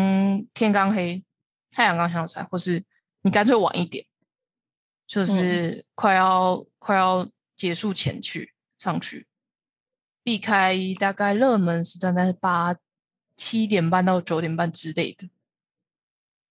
[0.55, 1.23] 天刚黑，
[1.69, 2.83] 太阳刚下山，或是
[3.21, 4.03] 你干脆晚一点，
[5.05, 9.27] 就是快要快要结束前去上去，
[10.23, 12.75] 避开大概热门时段在八
[13.35, 15.29] 七点半到九点半之类的，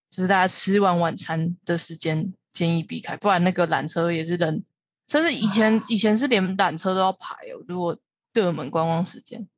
[0.09, 4.63] 就是大家吃完晚餐的时间建议避开，不然那个缆车也是人。
[5.09, 7.99] 甚至以前以前是连缆车都要排哦，如果
[8.33, 9.49] 对我们观光时间，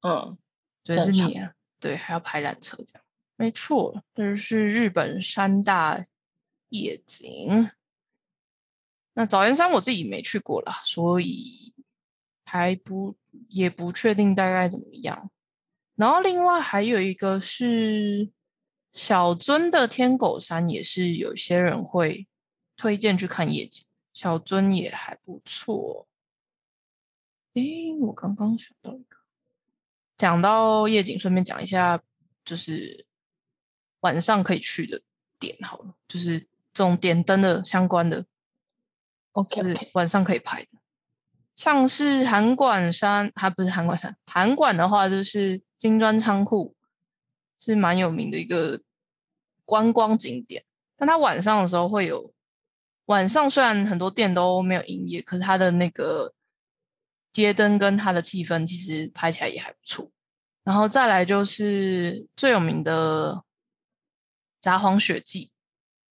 [0.00, 0.38] 嗯，
[0.82, 3.04] 对，是你啊，对，还要排缆车这样，
[3.36, 6.04] 没错，这是日本三大
[6.70, 7.68] 夜景。
[9.12, 11.72] 那早岩山我自己没去过啦，所以
[12.44, 13.16] 还不
[13.50, 15.30] 也不确定大概怎么样。
[15.94, 18.30] 然后另外还有一个是
[18.92, 22.26] 小樽的天狗山，也是有些人会
[22.76, 23.83] 推荐去看夜景。
[24.14, 26.06] 小樽也还不错。
[27.54, 29.18] 诶，我刚刚想到一个，
[30.16, 32.00] 讲到夜景，顺便讲一下，
[32.44, 33.04] 就是
[34.00, 35.02] 晚上可以去的
[35.38, 36.40] 点好了，就是
[36.72, 38.24] 这种点灯的相关的
[39.32, 40.68] ，OK，是晚上可以拍的。
[41.56, 46.76] 像是函馆山，还不是函馆山，函馆的话就是金砖仓库，
[47.58, 48.80] 是蛮有名的一个
[49.64, 50.64] 观光景点，
[50.96, 52.32] 但它晚上的时候会有。
[53.06, 56.32] 晚上虽然很多店都没有营业，可是它的那个
[57.32, 60.10] 街灯跟它的气氛其实拍起来也还不错。
[60.62, 63.44] 然后再来就是最有名的
[64.58, 65.52] 札幌雪季，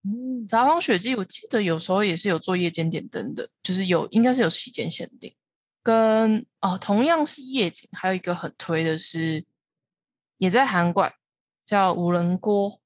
[0.03, 5.35] 嗯，札幌雪季我记得有时候也是有做夜间点灯的，就是有应该是有期间限定。
[5.81, 9.43] 跟哦，同样是夜景，还有一个很推的是
[10.37, 11.11] 也在韩馆，
[11.65, 12.79] 叫无人锅，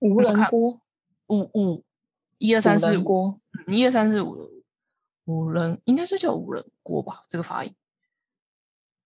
[0.00, 0.80] 无人锅
[1.28, 1.84] 五五。
[2.42, 4.36] 一二三四五，一二三四五，
[5.26, 7.22] 五人应该是叫五人锅吧？
[7.28, 7.72] 这个发音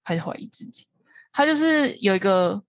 [0.03, 0.87] 还是怀疑自己。
[1.33, 2.65] 它就是有一个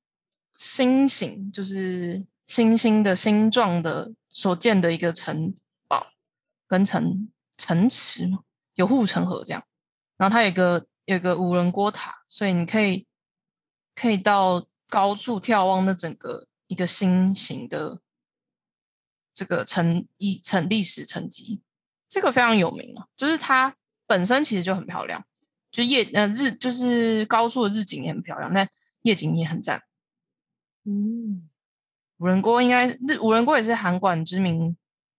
[0.56, 5.56] 星形，就是星星的星状的所建的一个城
[5.88, 6.08] 堡
[6.68, 8.40] 跟城城池嘛，
[8.76, 9.64] 有护城河这样。
[10.18, 13.08] 然后它有一个有一个五人锅塔，所以你可以
[13.96, 18.02] 可以到高处眺望那整个一个星形的。
[19.38, 21.62] 这个成一成历史成绩，
[22.10, 23.76] 这个非常有名啊，就是它
[24.08, 25.24] 本身其实就很漂亮，
[25.70, 28.68] 就夜呃日就是高处的日景也很漂亮，但
[29.04, 29.84] 夜景也很赞。
[30.86, 31.48] 嗯，
[32.18, 34.76] 五人锅应该日五人锅也是韩馆知名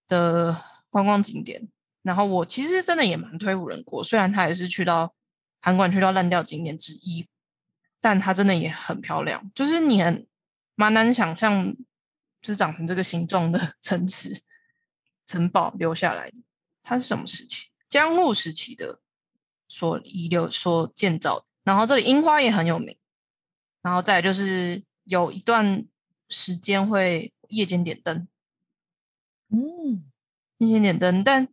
[0.08, 1.68] 的观光景点。
[2.02, 5.14] 然后我其实真的也蛮推五人锅，虽然它也是去到
[5.60, 7.28] 韩馆去到烂掉景点之一，
[8.00, 9.48] 但它真的也很漂亮。
[9.54, 10.26] 就是你很
[10.74, 11.76] 蛮难想象，
[12.40, 14.42] 就是长成这个形状的 城池
[15.26, 16.42] 城堡留下来的。
[16.82, 17.68] 它是什么时期？
[17.88, 19.00] 江户时期的
[19.66, 21.46] 所遗留、所建造的。
[21.64, 22.96] 然后这里樱花也很有名。
[23.82, 25.86] 然后再就是有一段
[26.28, 28.28] 时间会夜间点灯，
[29.48, 30.04] 嗯，
[30.58, 31.48] 夜间点灯，但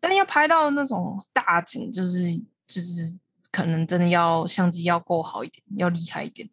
[0.00, 3.18] 但要拍到那种大景，就是就是
[3.50, 6.50] 可能真的要相机要够好一点，要厉害一点，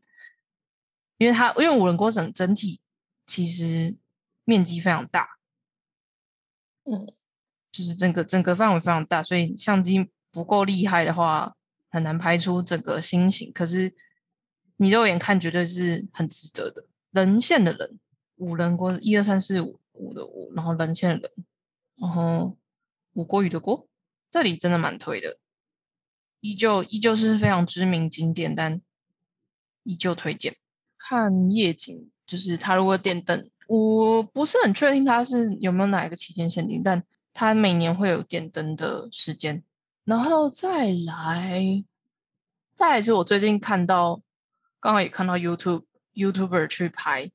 [1.18, 2.80] 因为它因为五人国整整体
[3.28, 3.98] 其实
[4.46, 5.38] 面积非常大，
[6.86, 7.14] 嗯，
[7.70, 11.58] 就是整个整个范围非常大，所以相机不够厉害的话，
[11.90, 13.52] 很难拍出整个星形。
[13.52, 13.94] 可是
[14.78, 16.88] 你肉眼看绝对是很值得的。
[17.12, 18.00] 人线的人，
[18.38, 21.46] 五人锅一二三四五五的五，然后人线的人，
[21.96, 22.58] 然后
[23.12, 23.90] 五国语的锅，
[24.32, 25.38] 这里真的蛮推的，
[26.40, 28.82] 依旧依旧是非常知名景点，但
[29.84, 30.56] 依旧推荐
[30.98, 32.10] 看夜景。
[32.28, 39.64] 就是他如果点灯，我不是很确定他是有没有哪一个期间限定，但他每年会有点灯的时间。
[40.04, 41.84] 然后再来，
[42.76, 44.22] 再来是我最近看到。
[44.80, 47.32] 刚刚也看到 YouTube YouTuber 去拍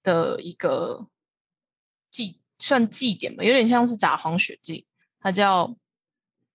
[0.00, 1.08] 的一个
[2.08, 4.86] 祭，算祭典吧，有点像是札幌雪祭。
[5.18, 5.76] 它叫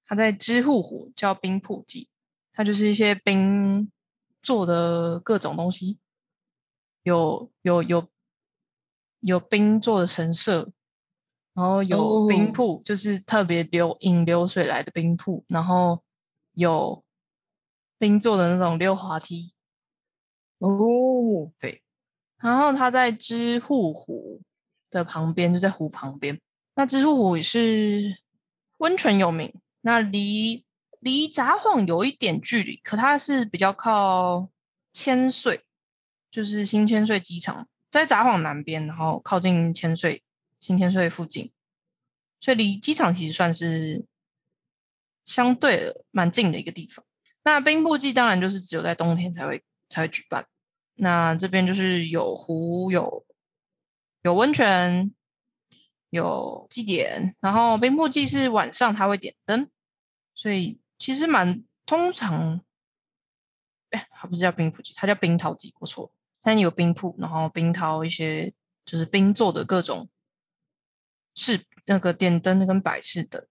[0.06, 2.08] 它在知户湖叫冰瀑祭，
[2.54, 3.92] 它就是一些冰
[4.42, 6.00] 做的各种东西，
[7.04, 8.08] 有有有
[9.22, 10.72] 有冰做的神社，
[11.54, 16.04] 然后有冰瀑，就是特别流引流水来的冰铺，然后
[16.54, 17.04] 有
[17.98, 19.54] 冰做的那种溜滑梯。
[20.60, 21.82] 哦，对，
[22.38, 24.42] 然后它在知户湖
[24.90, 26.40] 的旁边，就在湖旁边。
[26.76, 28.22] 那知户湖也是
[28.78, 30.66] 温泉有名，那离
[31.00, 34.50] 离札幌有一点距离，可它是比较靠
[34.92, 35.66] 千岁，
[36.30, 40.24] 就是新千岁机场在札幌南边，然后靠近千岁
[40.60, 41.52] 新千岁附近，
[42.40, 44.06] 所以离机场其实算是
[45.26, 47.06] 相对蛮近的一个地方。
[47.44, 49.64] 那冰瀑季当然就是只有在冬天才会。
[49.92, 50.46] 才会举办。
[50.98, 53.26] 那这边就是有湖，有
[54.22, 55.12] 有温泉，
[56.12, 57.34] 有祭典。
[57.42, 59.68] 然后冰瀑祭是晚上它会点灯，
[60.36, 62.64] 所以其实蛮通常，
[63.90, 66.14] 哎，它不是叫冰瀑祭，它叫冰桃祭，不错。
[66.42, 68.54] 它有冰瀑，然后冰涛一些
[68.86, 70.10] 就是冰做的各种
[71.36, 73.46] 是，那个点灯跟摆饰灯。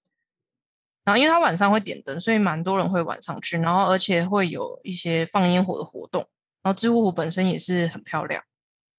[1.04, 3.58] 然后因为它晚上会点灯，所以蛮多人会晚上去。
[3.58, 6.28] 然后而且会有一些放烟火的活动。
[6.60, 8.42] 然后知乎湖本身也是很漂亮，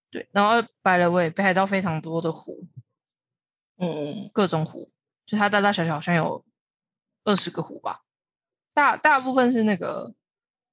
[0.09, 0.27] 对。
[0.31, 2.65] 然后白了尾北海道非常多的湖，
[3.77, 4.89] 嗯，各种湖，
[5.25, 6.43] 就它大大小小好像有
[7.25, 8.05] 二十个湖吧。
[8.73, 10.15] 大大部分是那个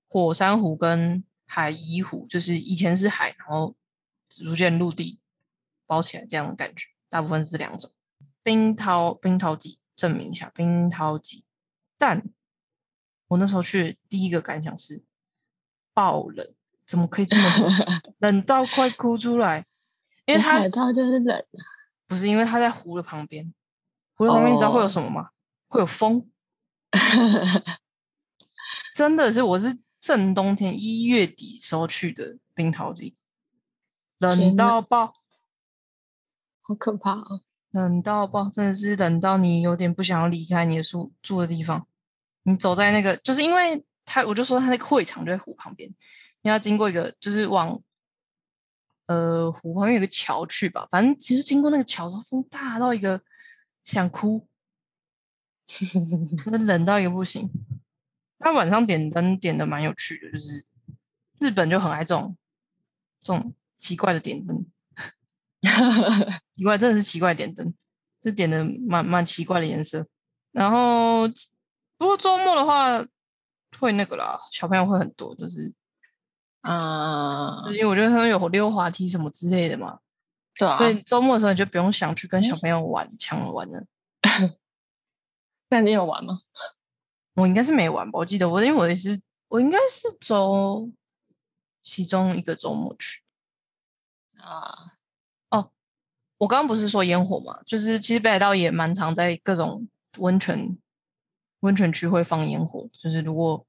[0.09, 3.75] 火山湖跟海怡湖，就是以前是海，然后
[4.29, 5.19] 逐渐陆地
[5.87, 6.89] 包起来这样的感觉。
[7.09, 7.91] 大部分是两种
[8.43, 9.79] 冰涛冰涛季。
[9.97, 11.47] 证明一下冰涛季，
[11.97, 12.23] 但
[13.29, 15.03] 我那时候去第一个感想是
[15.95, 16.47] 爆冷，
[16.85, 17.73] 怎么可以这么冷？
[18.21, 19.65] 冷到快哭出来，
[20.27, 21.43] 因为它海涛就是冷，
[22.07, 23.55] 不是因为它在湖的旁边，
[24.13, 25.31] 湖的旁边你知道会有什么吗？
[25.69, 26.31] 会有风，
[28.93, 33.17] 真的是我是正冬天一月底时候去的冰桃季，
[34.19, 35.15] 冷到爆，
[36.61, 37.27] 好可怕啊！
[37.71, 41.87] 冷到爆，真的是冷到你有点不想要离开你的住住的地方。
[42.45, 45.93] 你走在那个，就是因为他，我就说他那个会场就在湖旁边，
[46.43, 47.83] 你要经过一个，就是往
[49.07, 50.87] 呃湖旁边有个桥去吧。
[50.91, 53.21] 反正其实经过那个桥时候，风大到一个
[53.83, 54.47] 想哭，
[56.47, 57.51] 那冷到一个不行。
[58.39, 60.65] 他晚上点灯点的蛮有趣的，就是
[61.41, 62.37] 日本就很爱这种
[63.21, 64.67] 这种奇怪的点灯。
[66.55, 67.75] 奇怪，真的是奇怪点灯，
[68.21, 70.07] 就点的蛮蛮奇怪的颜色。
[70.53, 71.27] 然后
[71.97, 73.05] 不过周末的话
[73.79, 75.75] 会那个啦，小朋友会很多，就是
[76.61, 79.99] 啊，因为我觉得他们有溜滑梯什么之类的嘛，
[80.57, 83.85] 对啊，所以周末的时候你就不用想去跟小朋友玩抢玩了。
[85.69, 86.39] 那你有玩吗？
[87.37, 90.91] 我应该是没玩吧，我记得我因为我也是我应该是周
[91.83, 93.23] 其中一个周末去
[94.39, 94.97] 啊。
[95.51, 95.71] 哦
[96.39, 97.63] 我刚刚不是说烟火嘛？
[97.65, 100.77] 就是其实北海道也蛮常在各种温泉
[101.61, 102.89] 温泉区会放烟火。
[102.93, 103.67] 就是如果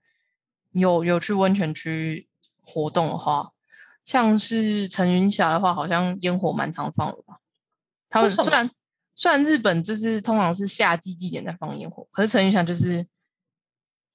[0.72, 2.28] 有有去温泉区
[2.61, 3.53] 活动的话，
[4.03, 7.38] 像是陈云霞的话，好像烟火蛮常放的吧。
[8.09, 8.70] 他们虽然
[9.15, 13.07] 虽然日本就是通常是夏季祭典在放烟火，可是陈云霞就是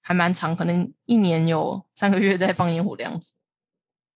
[0.02, 3.36] 还蛮长，可能一年有三个月在放烟火的样子。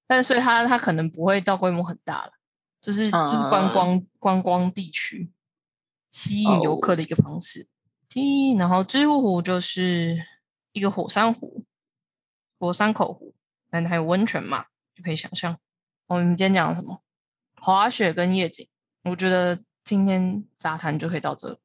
[0.07, 2.32] 但是所以它它可能不会到规模很大了，
[2.80, 5.32] 就是就是观光观光地区
[6.09, 7.68] 吸引游客的一个方式。
[8.09, 10.22] T，然后知乎湖就是
[10.72, 11.64] 一个火山湖，
[12.59, 13.34] 火山口湖，
[13.70, 15.59] 反正，还有温泉嘛，就可以想象。
[16.07, 17.03] 我们今天讲了什么？
[17.61, 18.68] 滑雪跟夜景。
[19.05, 21.61] 我觉得今天杂谈就可以到这，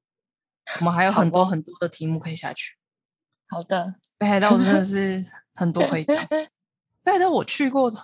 [0.79, 2.77] 我们还有很多很多的题目可以下去。
[3.47, 6.15] 好的，北海道真的是很多可以讲。
[7.01, 7.97] 北海道我去过的。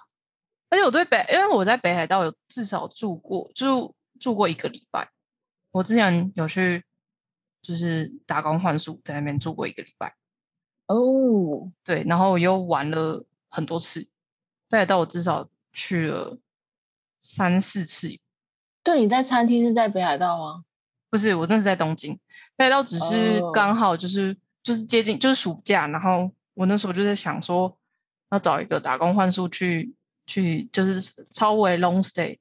[0.68, 5.12] 而且我对北，因为我在北海道有至少住过，住住过一个礼拜。
[5.70, 6.84] 我之前有去，
[7.62, 10.16] 就是打工换宿，在那边住过一个礼拜。
[10.88, 14.10] 哦，对，然后我又玩了很多次。
[14.68, 16.40] 北海道我至少去了
[17.20, 18.18] 三四次。
[18.82, 20.64] 对，你在餐厅是在北海道吗？
[21.12, 22.20] 不是，我那是在东京。
[22.56, 24.36] 北海道只是刚好就是
[24.68, 27.78] 就是接近就是暑假，然后我那时候就在想说，
[28.32, 29.94] 要找一个打工换宿去。
[30.30, 31.00] 去就是
[31.32, 32.38] 稍微 long stay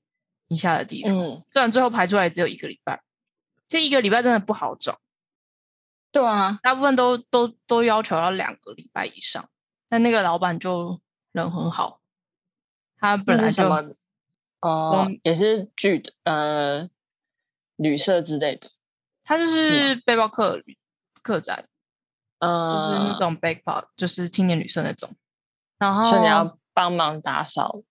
[0.48, 1.12] 一下的地方，
[1.46, 3.00] 虽然最后排出来只有一个礼拜，
[3.68, 4.98] 这一个礼拜真的不好找。
[6.10, 9.48] 对啊，大部分都都都要求要两个礼拜以上。
[9.88, 11.00] 但那个老板就
[11.30, 12.00] 人很好，
[12.96, 13.62] 他本来就
[14.62, 16.90] 哦也是剧的呃
[17.76, 18.68] 旅社之类的，
[19.22, 20.60] 他就是背包客
[21.22, 21.68] 客栈，
[22.46, 25.10] 嗯，就是那种 backpack，就是青年旅社那种。
[25.78, 27.82] 然后你要帮忙打扫，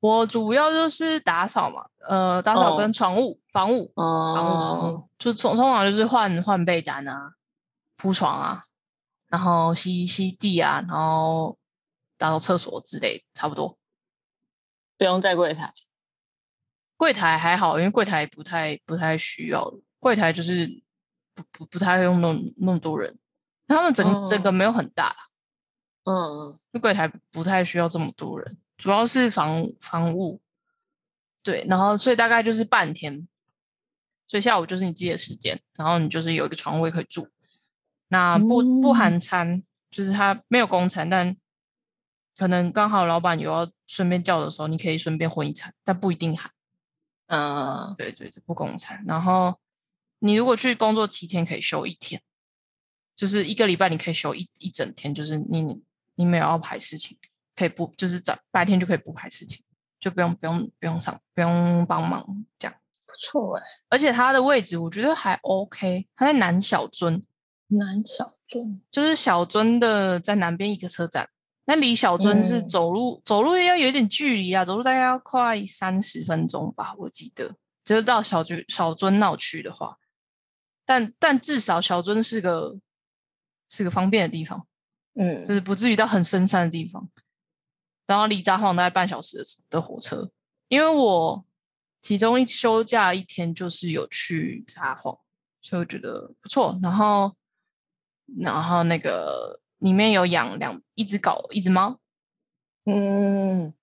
[0.00, 7.32] 我主要就是打扫嘛，呃，打扫跟床务、房务、房务，就通通常就是换换被单啊，
[7.96, 8.62] 铺床啊，
[9.28, 11.58] 然后吸吸地啊，然后
[12.16, 13.76] 打扫厕所之类，差不多。
[14.96, 15.72] 不用在柜台，
[16.96, 20.82] 柜台还好，因为柜台不太不太需要，柜台就是
[21.34, 23.18] 不不不太用那那么多人，
[23.76, 25.14] 他们整整个没有很大。
[26.04, 30.40] 嗯，就柜台不太需要这么多人，主要是房房务，
[31.44, 33.28] 对，然后所以大概就是半天，
[34.26, 37.28] 所以下午就是你自己的时间，然后你就是有一个床位可以住，
[38.08, 41.36] 那不不含餐，就是他没有公餐，但
[42.36, 46.50] 可能刚好老板有要顺便叫的时候，你可以顺便混一餐，但不一定含。
[47.26, 49.04] 嗯，对对对，不公餐。
[49.06, 49.60] 然后
[50.18, 52.22] 你如果去工作七天，可以休一天，
[53.20, 55.82] 就是一个礼拜你可以休一一整天，就是你。
[56.16, 57.16] 你没有要排事情，
[57.56, 59.64] 可以不就是早白天就可以不排事情，
[59.98, 62.22] 就不用不用不用上不用帮忙
[62.58, 63.62] 这样，不错哎。
[63.88, 67.22] 而且它的位置我觉得还 OK，它在南小樽，
[67.68, 68.80] 南小樽。
[68.90, 71.30] 就是小樽的在南边一个车站，
[71.64, 77.56] 那离小樽是走路走路要有一点距离啊，走路大概要快三十分钟吧，我记得。
[77.82, 79.96] 就是到小樽小樽闹区的话，
[80.84, 82.76] 但但至少小樽是个
[83.70, 84.66] 是个方便的地方。
[85.14, 87.08] 嗯，就是不至于到很深山的地方，
[88.06, 90.30] 然后离札幌大概半小时的火车。
[90.68, 91.44] 因为我
[92.00, 95.18] 其中一休假一天就是有去札幌，
[95.60, 96.78] 所以我觉得不错。
[96.80, 97.34] 然后，
[98.38, 101.98] 然后那个里面有养两一只狗，一只猫。
[102.84, 103.74] 嗯，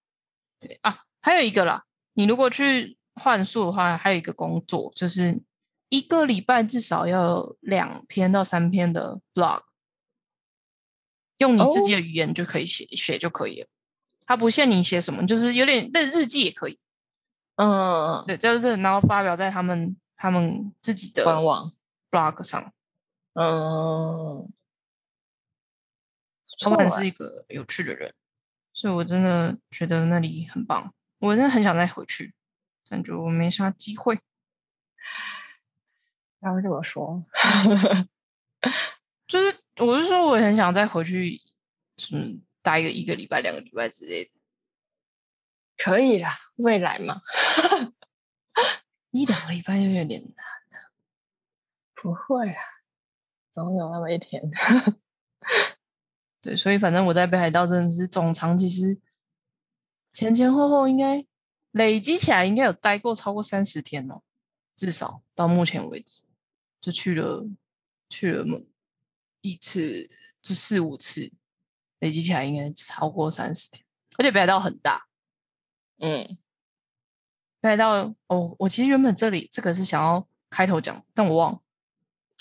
[0.59, 1.83] 对啊，还有一个啦。
[2.13, 5.43] 你如果去换宿的话，还有一个工作，就是
[5.89, 9.66] 一个礼拜至少要两篇到三篇的 blog。
[11.37, 13.67] 用你自己的语言就可以写写就可以了，
[14.25, 16.79] 它不限你写什么，就是有点那日记也可以。
[17.55, 21.71] 嗯，对，就是然后发表在他们他们自己的官网
[22.09, 22.73] blog 上。
[23.33, 24.51] 嗯，
[26.65, 28.13] 老板是一个有趣的人，
[28.73, 32.33] 所以我真的觉得那里很棒，我真的很想再回去，
[32.89, 34.19] 但就没啥机会。
[36.41, 37.23] 要是这么说，
[39.27, 39.66] 就是。
[39.79, 41.39] 我是说，我很想再回去，
[42.11, 44.31] 嗯，待个一个礼拜、两个礼拜之类的。
[45.77, 47.21] 可以啦，未来嘛，
[49.11, 50.91] 一两个礼拜就有点难了。
[51.93, 52.61] 不会啊，
[53.53, 54.41] 总有那么一天。
[56.41, 58.99] 对，所以反正我在北海道真的是总长，其实
[60.11, 61.23] 前前后后应该
[61.71, 64.23] 累积起来应该有待过超过三十天哦，
[64.75, 66.23] 至少到目前为止，
[66.81, 67.45] 就去了
[68.09, 68.43] 去了
[69.51, 70.09] 一次
[70.41, 71.31] 就四五次，
[71.99, 73.85] 累积起来应该超过三十天，
[74.17, 75.07] 而且北海道很大。
[75.99, 76.37] 嗯，
[77.59, 81.61] 北海道哦，我其实原本这里这个是想要开头讲，但我忘了。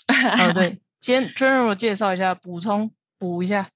[0.09, 3.71] 哦，对， 先 general 介绍一下，补充补一下，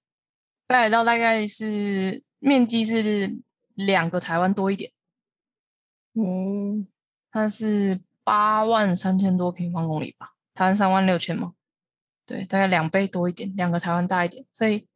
[0.66, 3.40] 北海道大概是面积是
[3.74, 4.92] 两个台湾多一点。
[6.14, 6.86] 嗯，
[7.30, 8.00] 它是。
[8.22, 11.54] 八万三千多平方公里吧，台湾三万六千嘛，
[12.30, 14.86] 对，大概两倍多一点，两个台湾大一点，所以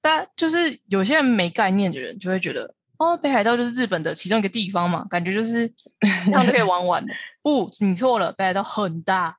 [0.00, 5.66] 大就是有些人没概念的人就会觉得，哦，北海道就是日本的其中一个地方嘛，感觉就是
[6.26, 7.14] 一趟就可以玩完了。
[7.42, 9.38] 不，你错了，北海道很大，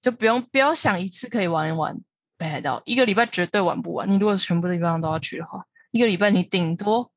[0.00, 1.96] 就不用不要想一次可以玩一玩
[2.36, 4.10] 北海道，一个礼拜绝对玩不完。
[4.10, 7.12] 你如果全部的地方都要去的话，一个礼拜你顶多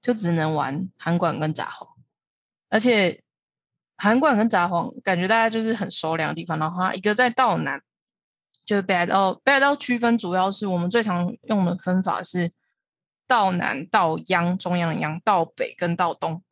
[0.00, 1.88] 就只能玩函馆跟札幌，
[2.68, 3.20] 而且
[4.00, 7.82] 函馆跟札幌感觉大家就是很熟两个地方，然后它一个在道南，
[8.64, 12.50] 就是北海道北海道区分主要是我们最常用的分法是
[13.26, 16.42] 道南、道央、中央的央、道北跟道东，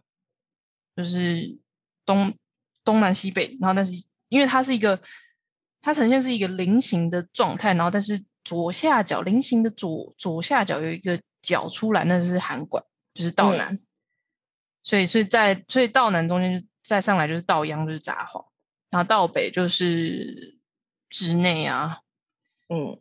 [0.95, 1.59] 就是
[2.05, 2.35] 东
[2.85, 3.93] 东南西北，然后但是
[4.29, 5.01] 因为它是一个
[5.81, 12.85] 它呈现是一个菱形的状态，然后但是左下角菱形的左左下角有一个角出来，那就是函馆，
[13.15, 13.79] 就是道南。
[14.83, 18.47] 所以所以在所以道南中间就再上来就是道央，就是札幌，
[18.89, 20.57] 然后道北就是
[21.11, 21.99] 之内啊，
[22.71, 22.99] 嗯，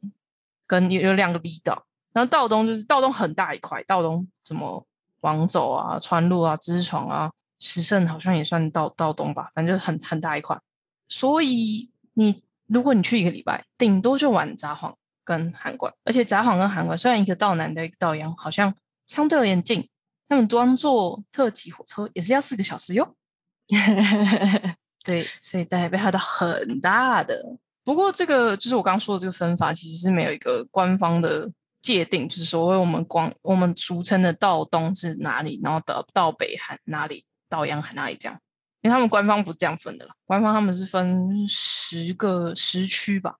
[0.66, 4.86] 跟有有两个离岛，然后道东就是道东很大一块，道东什么
[5.22, 10.60] 王走啊、川路啊、知床啊、石胜好像也算道道东吧，反正就很很大一块。
[11.08, 18.76] 所以你如果你去一个礼拜，顶多就玩札幌跟函馆，而且札幌跟函馆虽然一个道南的一个道央，好像
[19.06, 19.88] 相对而言近，
[20.28, 23.16] 他们端坐特急火车也是要四个小时哟。
[25.04, 27.42] 对，所以台北海道很大的。
[27.84, 31.50] 不过这个就是我刚刚说的这个分法，其实是没有一个官方的
[31.82, 38.38] 界定，就是所谓我们广我们俗称的道东是哪里，然后到到北韩哪里，到洋海哪里这样。
[38.82, 43.36] 因为他们官方不是这样分的啦，官方他们是分十个时区吧，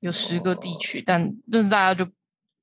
[0.00, 2.10] 有十个地区，但但是大家就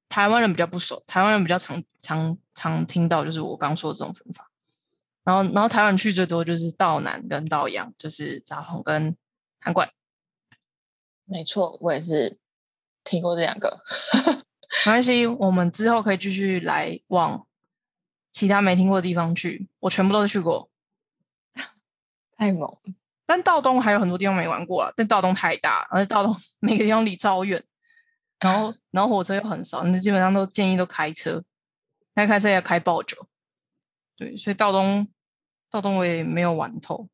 [0.10, 4.51] 台湾人比较不熟，台湾人比较常常常听到就是我刚说的这种分法。
[5.24, 9.16] 然后，然后台湾去最多就是道南跟道阳，就是札幌跟
[9.60, 9.90] 函馆。
[11.26, 12.38] 没错，我也是
[13.04, 13.84] 听过这两个。
[14.86, 17.46] 没关系，我们之后可以继续来往
[18.32, 19.70] 其他没听过的地方去。
[19.82, 20.70] 我全部都去过，
[22.36, 22.78] 太猛！
[23.26, 24.92] 但道东还有很多地方没玩过啊。
[24.96, 27.64] 但道东太大，而且道东 每个地方离超远，
[28.40, 31.44] 然后 然后火车又很少，你基本上都建议都开车，
[32.16, 33.28] 开开车要开爆久。
[34.22, 35.08] 对，所以道东
[35.72, 37.10] 道东我也没有玩透，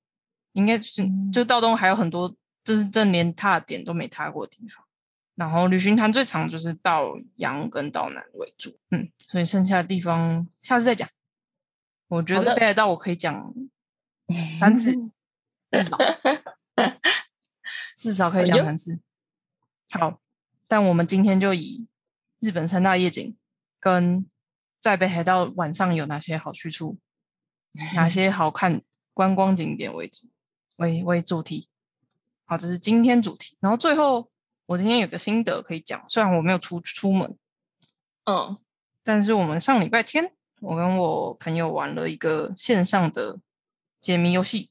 [0.51, 2.35] 应该是就道东还有很多，
[2.65, 4.85] 就是正连踏点都没踏过的地方。
[5.35, 11.07] 然后旅行团最长就是到阳跟到南为主，嗯，所以剩下的地方下次再讲。
[12.09, 13.53] 我觉得北海道我可以讲
[14.53, 14.91] 三次，
[15.71, 15.97] 至少
[17.95, 18.99] 至少可以讲三次。
[19.91, 20.19] 好，
[20.67, 21.87] 但我们今天就以
[22.41, 23.37] 日本三大夜景
[23.79, 24.29] 跟
[24.87, 26.97] 在北海道晚上有哪些好去处，
[27.95, 28.81] 哪些好看
[29.13, 30.27] 观光景点为主
[30.77, 31.67] 为为主题。
[32.45, 33.57] 好，这是今天主题。
[33.59, 34.29] 然后最后。
[34.67, 37.37] 我今天有个心得可以讲，虽然我没有出出门，
[38.25, 38.57] 嗯，
[39.01, 43.39] 但是我们上礼拜天，我跟我朋友玩了一个线上的
[44.01, 44.69] 解谜游戏，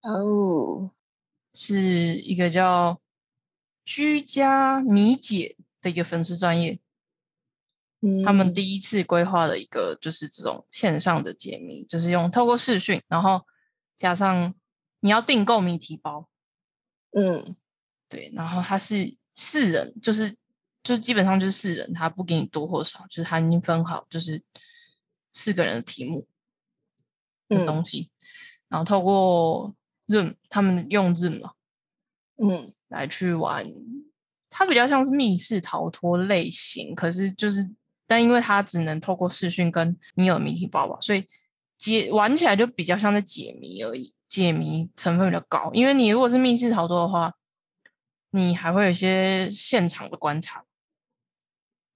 [0.00, 0.90] 哦，
[1.52, 2.98] 是一个叫
[3.84, 6.80] 居家谜解的一个粉丝专业，
[8.24, 13.44] 他们第一次规划的一个就是这种线上的解谜，就是用透过视讯，然后
[13.94, 14.54] 加上
[15.00, 16.28] 你要订购谜题包，
[17.12, 17.56] 嗯。
[18.08, 20.36] 对，然后他是四人，就是
[20.82, 24.42] 就是基本上就是四人，他不给你多或少，就是他已经分好，就是
[25.30, 26.26] 四个人的题目
[27.48, 28.10] 的东西，
[28.66, 29.76] 然后透过
[30.08, 31.52] Zoom，他们用 Zoom 嘛，
[32.42, 33.64] 嗯，来去玩，
[34.48, 37.70] 它比较像是密室逃脱类型，可是就是
[38.10, 41.28] 但因为它只能透过视讯跟你有谜题包吧，所以
[41.78, 47.34] 解玩起来就比较像在解谜而已，解谜成分比较高，因为你如果是密室逃脱的话。
[48.32, 50.64] 你还会有一些现场的观察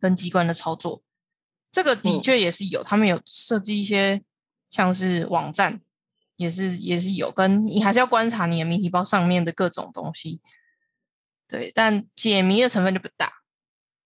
[0.01, 1.01] 跟机关的操作，
[1.71, 4.21] 这个的确也是有，他们有设计一些
[4.69, 5.81] 像是网站，
[6.35, 10.41] 也是也是有，跟你还是要观察你的谜题包上面的各种东西，
[11.47, 13.44] 对，但解谜的成分就不大。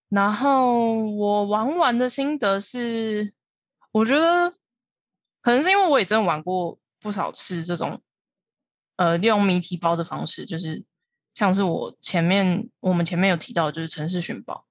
[0.09, 3.33] 然后我玩完的心得是，
[3.91, 4.51] 我觉得
[5.41, 8.01] 可能是因为我也真的玩过不少次这种，
[8.97, 10.85] 呃，利用谜题包的方式，就是。
[11.35, 14.65] 像是我前面我们前面有提到，就是城市寻宝，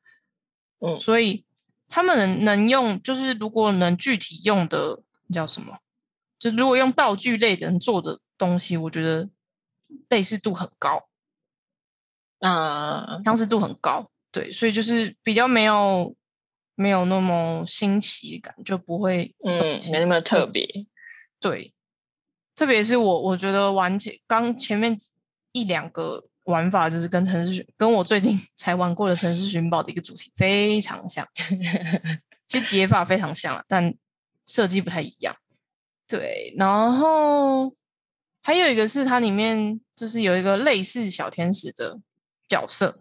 [0.80, 1.46] 嗯，所以
[1.88, 5.78] 他们能能用，就是如果能具体用的叫什么，
[6.38, 9.30] 就如果用道具类的人做的东西，我觉得
[10.10, 11.08] 类似度很高，
[12.40, 16.14] 啊，相似度很高，对，所以就是比较没有
[16.74, 20.66] 没有那么新奇感，就不会，嗯，没那么特别，
[21.40, 21.72] 对。
[22.54, 24.96] 特别是我，我觉得玩前刚前面
[25.52, 31.24] 一两个玩法，就是跟城市寻跟我最近 才玩过的城市寻宝的一个主题非常像，
[32.48, 33.94] 其实解法非常像啊，但
[34.44, 35.36] 设计不太一样。
[36.08, 37.72] 对，然后
[38.42, 42.00] 还有一个是它里面就是有一个类似小天使的
[42.48, 43.00] 角色，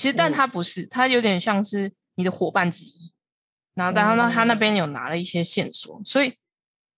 [0.00, 3.12] 其实但嗯他不是，他有点像是你的伙伴之一。
[3.74, 6.34] 然后，但他那他那嗯边有拿了一些线索，所以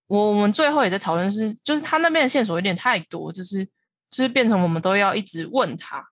[0.07, 3.65] 我我们最后也在讨论是，就是他那边的线索有点太多，就是
[4.09, 6.03] 就是变成我们都要一直问他，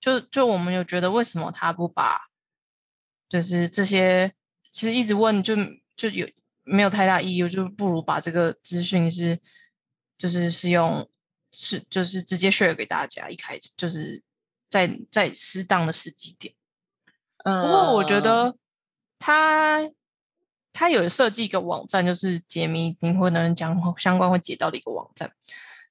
[0.00, 2.28] 就就我们有觉得为什么他不把，
[3.28, 4.32] 就是这些
[4.70, 5.54] 其实一直问就
[5.96, 6.28] 就有
[6.64, 9.38] 没有太大意义，就不如把这个资讯是
[10.16, 11.08] 就是是用
[11.52, 14.22] 是就是直接 share 给大家，一开始就是
[14.68, 16.54] 在在适当的时机点。
[17.44, 18.56] 嗯，不过我觉得
[19.18, 19.90] 他
[20.72, 25.32] 他有设计一个网站，就是解谜你会能讲相关会解到的一个网站。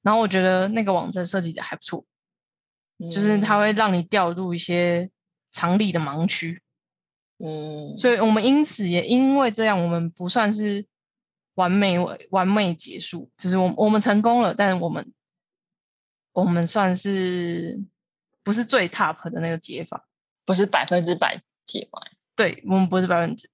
[0.02, 2.06] 然后我觉得那个网站设计的还不错，
[3.12, 5.10] 就是它会让你掉入一些
[5.52, 6.62] 常理的盲区。
[7.40, 10.86] 嗯，所以我们因此也因为这样，我们不算是
[11.56, 11.98] 完美
[12.30, 15.12] 完美结束，就是我我们成功了，但是我们
[16.34, 17.82] 我们算是
[18.46, 20.08] 不是最 top 的那个解法。
[20.46, 22.04] 不是百分之百解完，
[22.36, 23.50] 对我们不是百分之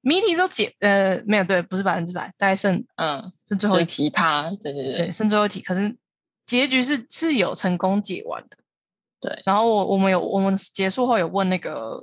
[0.00, 5.94] 谜题都解呃没有对，不是百分之百，大概剩嗯，是最后一题，奇葩，对对对，剩最后一题，可是
[6.46, 8.56] 结局是是有成功解完的。
[9.20, 12.02] 对，然后我我们有我们结束后有问那个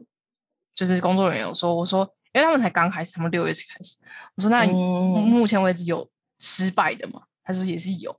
[0.75, 2.01] 就是工作人员有说，我说
[2.33, 3.97] 因为他们才刚开始，他们六月才开始，
[4.35, 6.07] 我说那目前为止有
[6.39, 7.23] 失败的吗？
[7.43, 8.15] 他说也是有，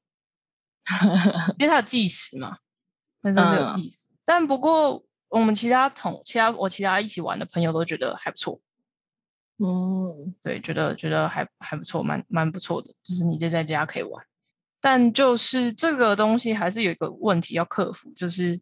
[1.59, 2.59] 因为他有计时嘛，
[3.25, 3.69] 本身是有嗯。
[3.71, 8.61] 计时，但不过我们其他同其他我其他一起玩的朋友都觉得还不错，
[9.59, 14.25] 嗯对，觉得觉得还还不错，蛮蛮不错的，就是你就在家可以玩。
[14.81, 18.61] 但就是这个东西还是有一个问题要克服，就是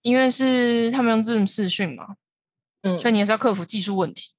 [0.00, 2.16] 因为是他们用 Zoom 视讯嘛，
[2.80, 4.32] 嗯，所以你还是要克服技术问题，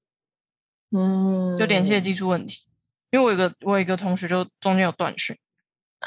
[0.89, 2.67] 嗯，就连线的技术问题。
[3.11, 5.37] 因为我有个我有一个同学就中间有断讯，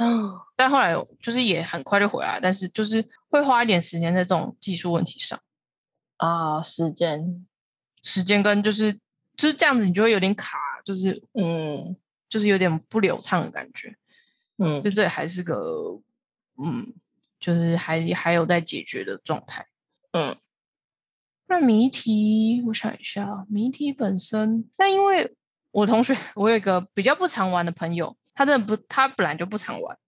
[0.01, 5.37] 哦，但后来就是也很快就回来，但是就是会花一点时间在这种技术问题上，
[6.18, 7.45] 啊，时间，
[8.01, 8.93] 时间跟就是
[9.37, 11.97] 就是这样子，你就会有点卡，就是嗯
[12.28, 13.97] 就是有点不流畅的感觉。
[14.59, 16.01] 嗯就这也还是个
[16.62, 16.95] 嗯，
[17.41, 19.66] 就是还还有在解决的状态。
[20.12, 20.39] 嗯
[21.49, 25.37] 那谜题，我想一下，谜题本身，但因为
[25.72, 29.99] 我同学，我有一个比较不常玩的朋友，他真的不，他本来就不常玩，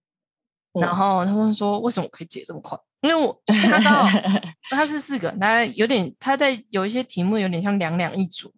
[0.81, 2.79] 然嗯后他们说为什么我可以解这么快？
[3.03, 3.79] 因为我因为
[4.71, 8.53] 他是四个，他有点他在有一些题目有点像两两一组，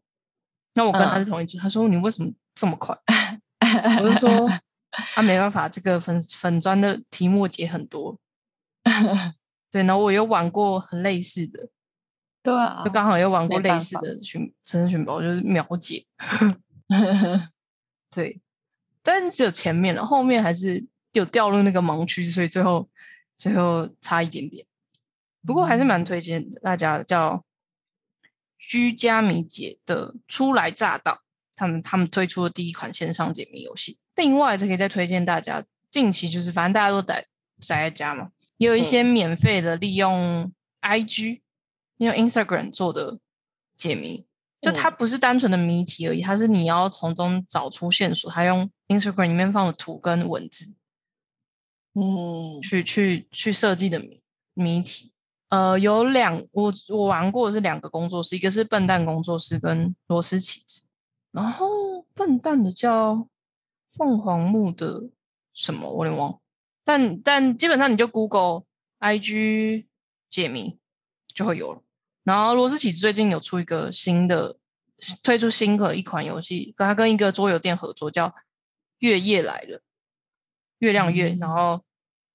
[0.74, 2.96] 那我跟他嗯是同一组，他说你为什么这么快？
[4.00, 4.48] 我就说
[5.14, 8.18] 他 没办法，这个粉粉砖的题目解很多，
[9.70, 11.68] 对，然后我有玩过很类似的，
[12.42, 16.06] 对啊，就刚好有玩过类似的寻城市寻宝，就是秒解，
[18.14, 18.40] 对，
[19.02, 20.86] 但是只有前面了，后面还是
[21.18, 22.88] 有掉入那个盲区，所以最后
[23.36, 24.66] 最后差一点点。
[25.46, 27.44] 不过还是蛮推荐大家的，叫
[28.58, 31.22] 居家迷解的初来乍到，
[31.54, 33.98] 他们他们推出的第一款线上解谜游戏。
[34.16, 37.26] 另外，这可以再推荐大家，近期就是反正大家都宅
[37.60, 40.52] 宅在家嘛，也有一些免费的利用
[40.82, 41.40] IG、
[41.96, 43.20] 利用 Instagram 做的
[43.76, 44.26] 解谜。
[44.60, 50.74] 就它嗯不是单纯的谜题而已，它是你要从中找出线索，它用 Instagram 里面放的图跟文字
[51.94, 54.20] 嗯去去去设计的谜
[54.54, 55.12] 谜题。
[55.48, 60.82] 呃，有两我我玩过的是两个工作室，一个是笨蛋工作室跟螺丝起子，
[61.32, 63.26] 然后笨蛋的叫
[63.90, 65.08] 凤凰木的
[65.52, 66.38] 什么我有点忘，
[66.84, 68.64] 但但基本上你就 Google
[69.00, 69.86] IG
[70.28, 70.78] 解谜
[71.34, 71.82] 就会有了。
[72.24, 74.58] 然后罗斯起子最近有出一个新的，
[75.22, 78.26] 推出新的一款游戏，跟他跟一个桌游店合作，叫
[78.98, 79.78] 《月夜来了》，
[80.78, 81.84] 月亮月，然嗯后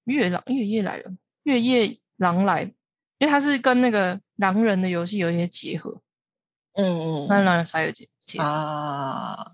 [0.06, 1.12] 月狼月夜来了，
[1.44, 2.64] 月夜狼来，
[3.18, 6.02] 因为它是跟那个狼人的游戏有一些结合，
[6.74, 8.46] 嗯跟狼人杀有结结合。
[8.46, 9.54] 啊，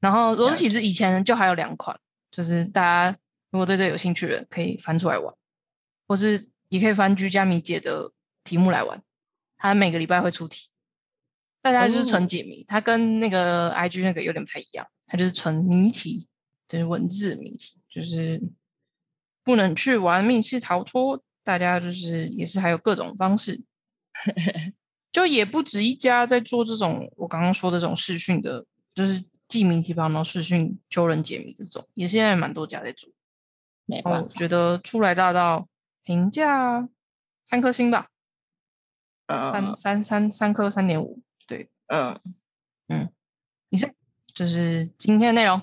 [0.00, 1.98] 然后螺了丝起子以前就还有两款，
[2.30, 3.18] 就是大家
[3.50, 5.34] 如果对这有兴趣的人可以翻出来玩，
[6.06, 8.12] 或是也可以翻居家迷解的
[8.44, 9.02] 题目来玩。
[9.58, 10.68] 它每个礼拜会出题，
[11.62, 16.28] 大家就是纯哦解谜，它跟那个 IG 那个有点不太一样，它就是纯谜题，
[16.66, 18.42] 就是文字谜题，就是
[19.44, 21.22] 不能去玩密室逃脱。
[21.42, 23.62] 大家就是也是还有各种方式，
[25.12, 33.08] 就也不止一家在做这种我刚刚说的这种视讯的，就是寄明细包，然后视讯求人解谜这种，也现在蛮多家在做。
[33.84, 35.68] 没办法，我觉得初来大道
[36.02, 36.88] 评价
[37.46, 38.08] 三颗星吧，
[39.28, 42.20] 三嗯三三三三颗三点五，对，嗯
[42.88, 43.12] 嗯，
[43.68, 43.88] 以上
[44.34, 45.62] 就是今天的内容，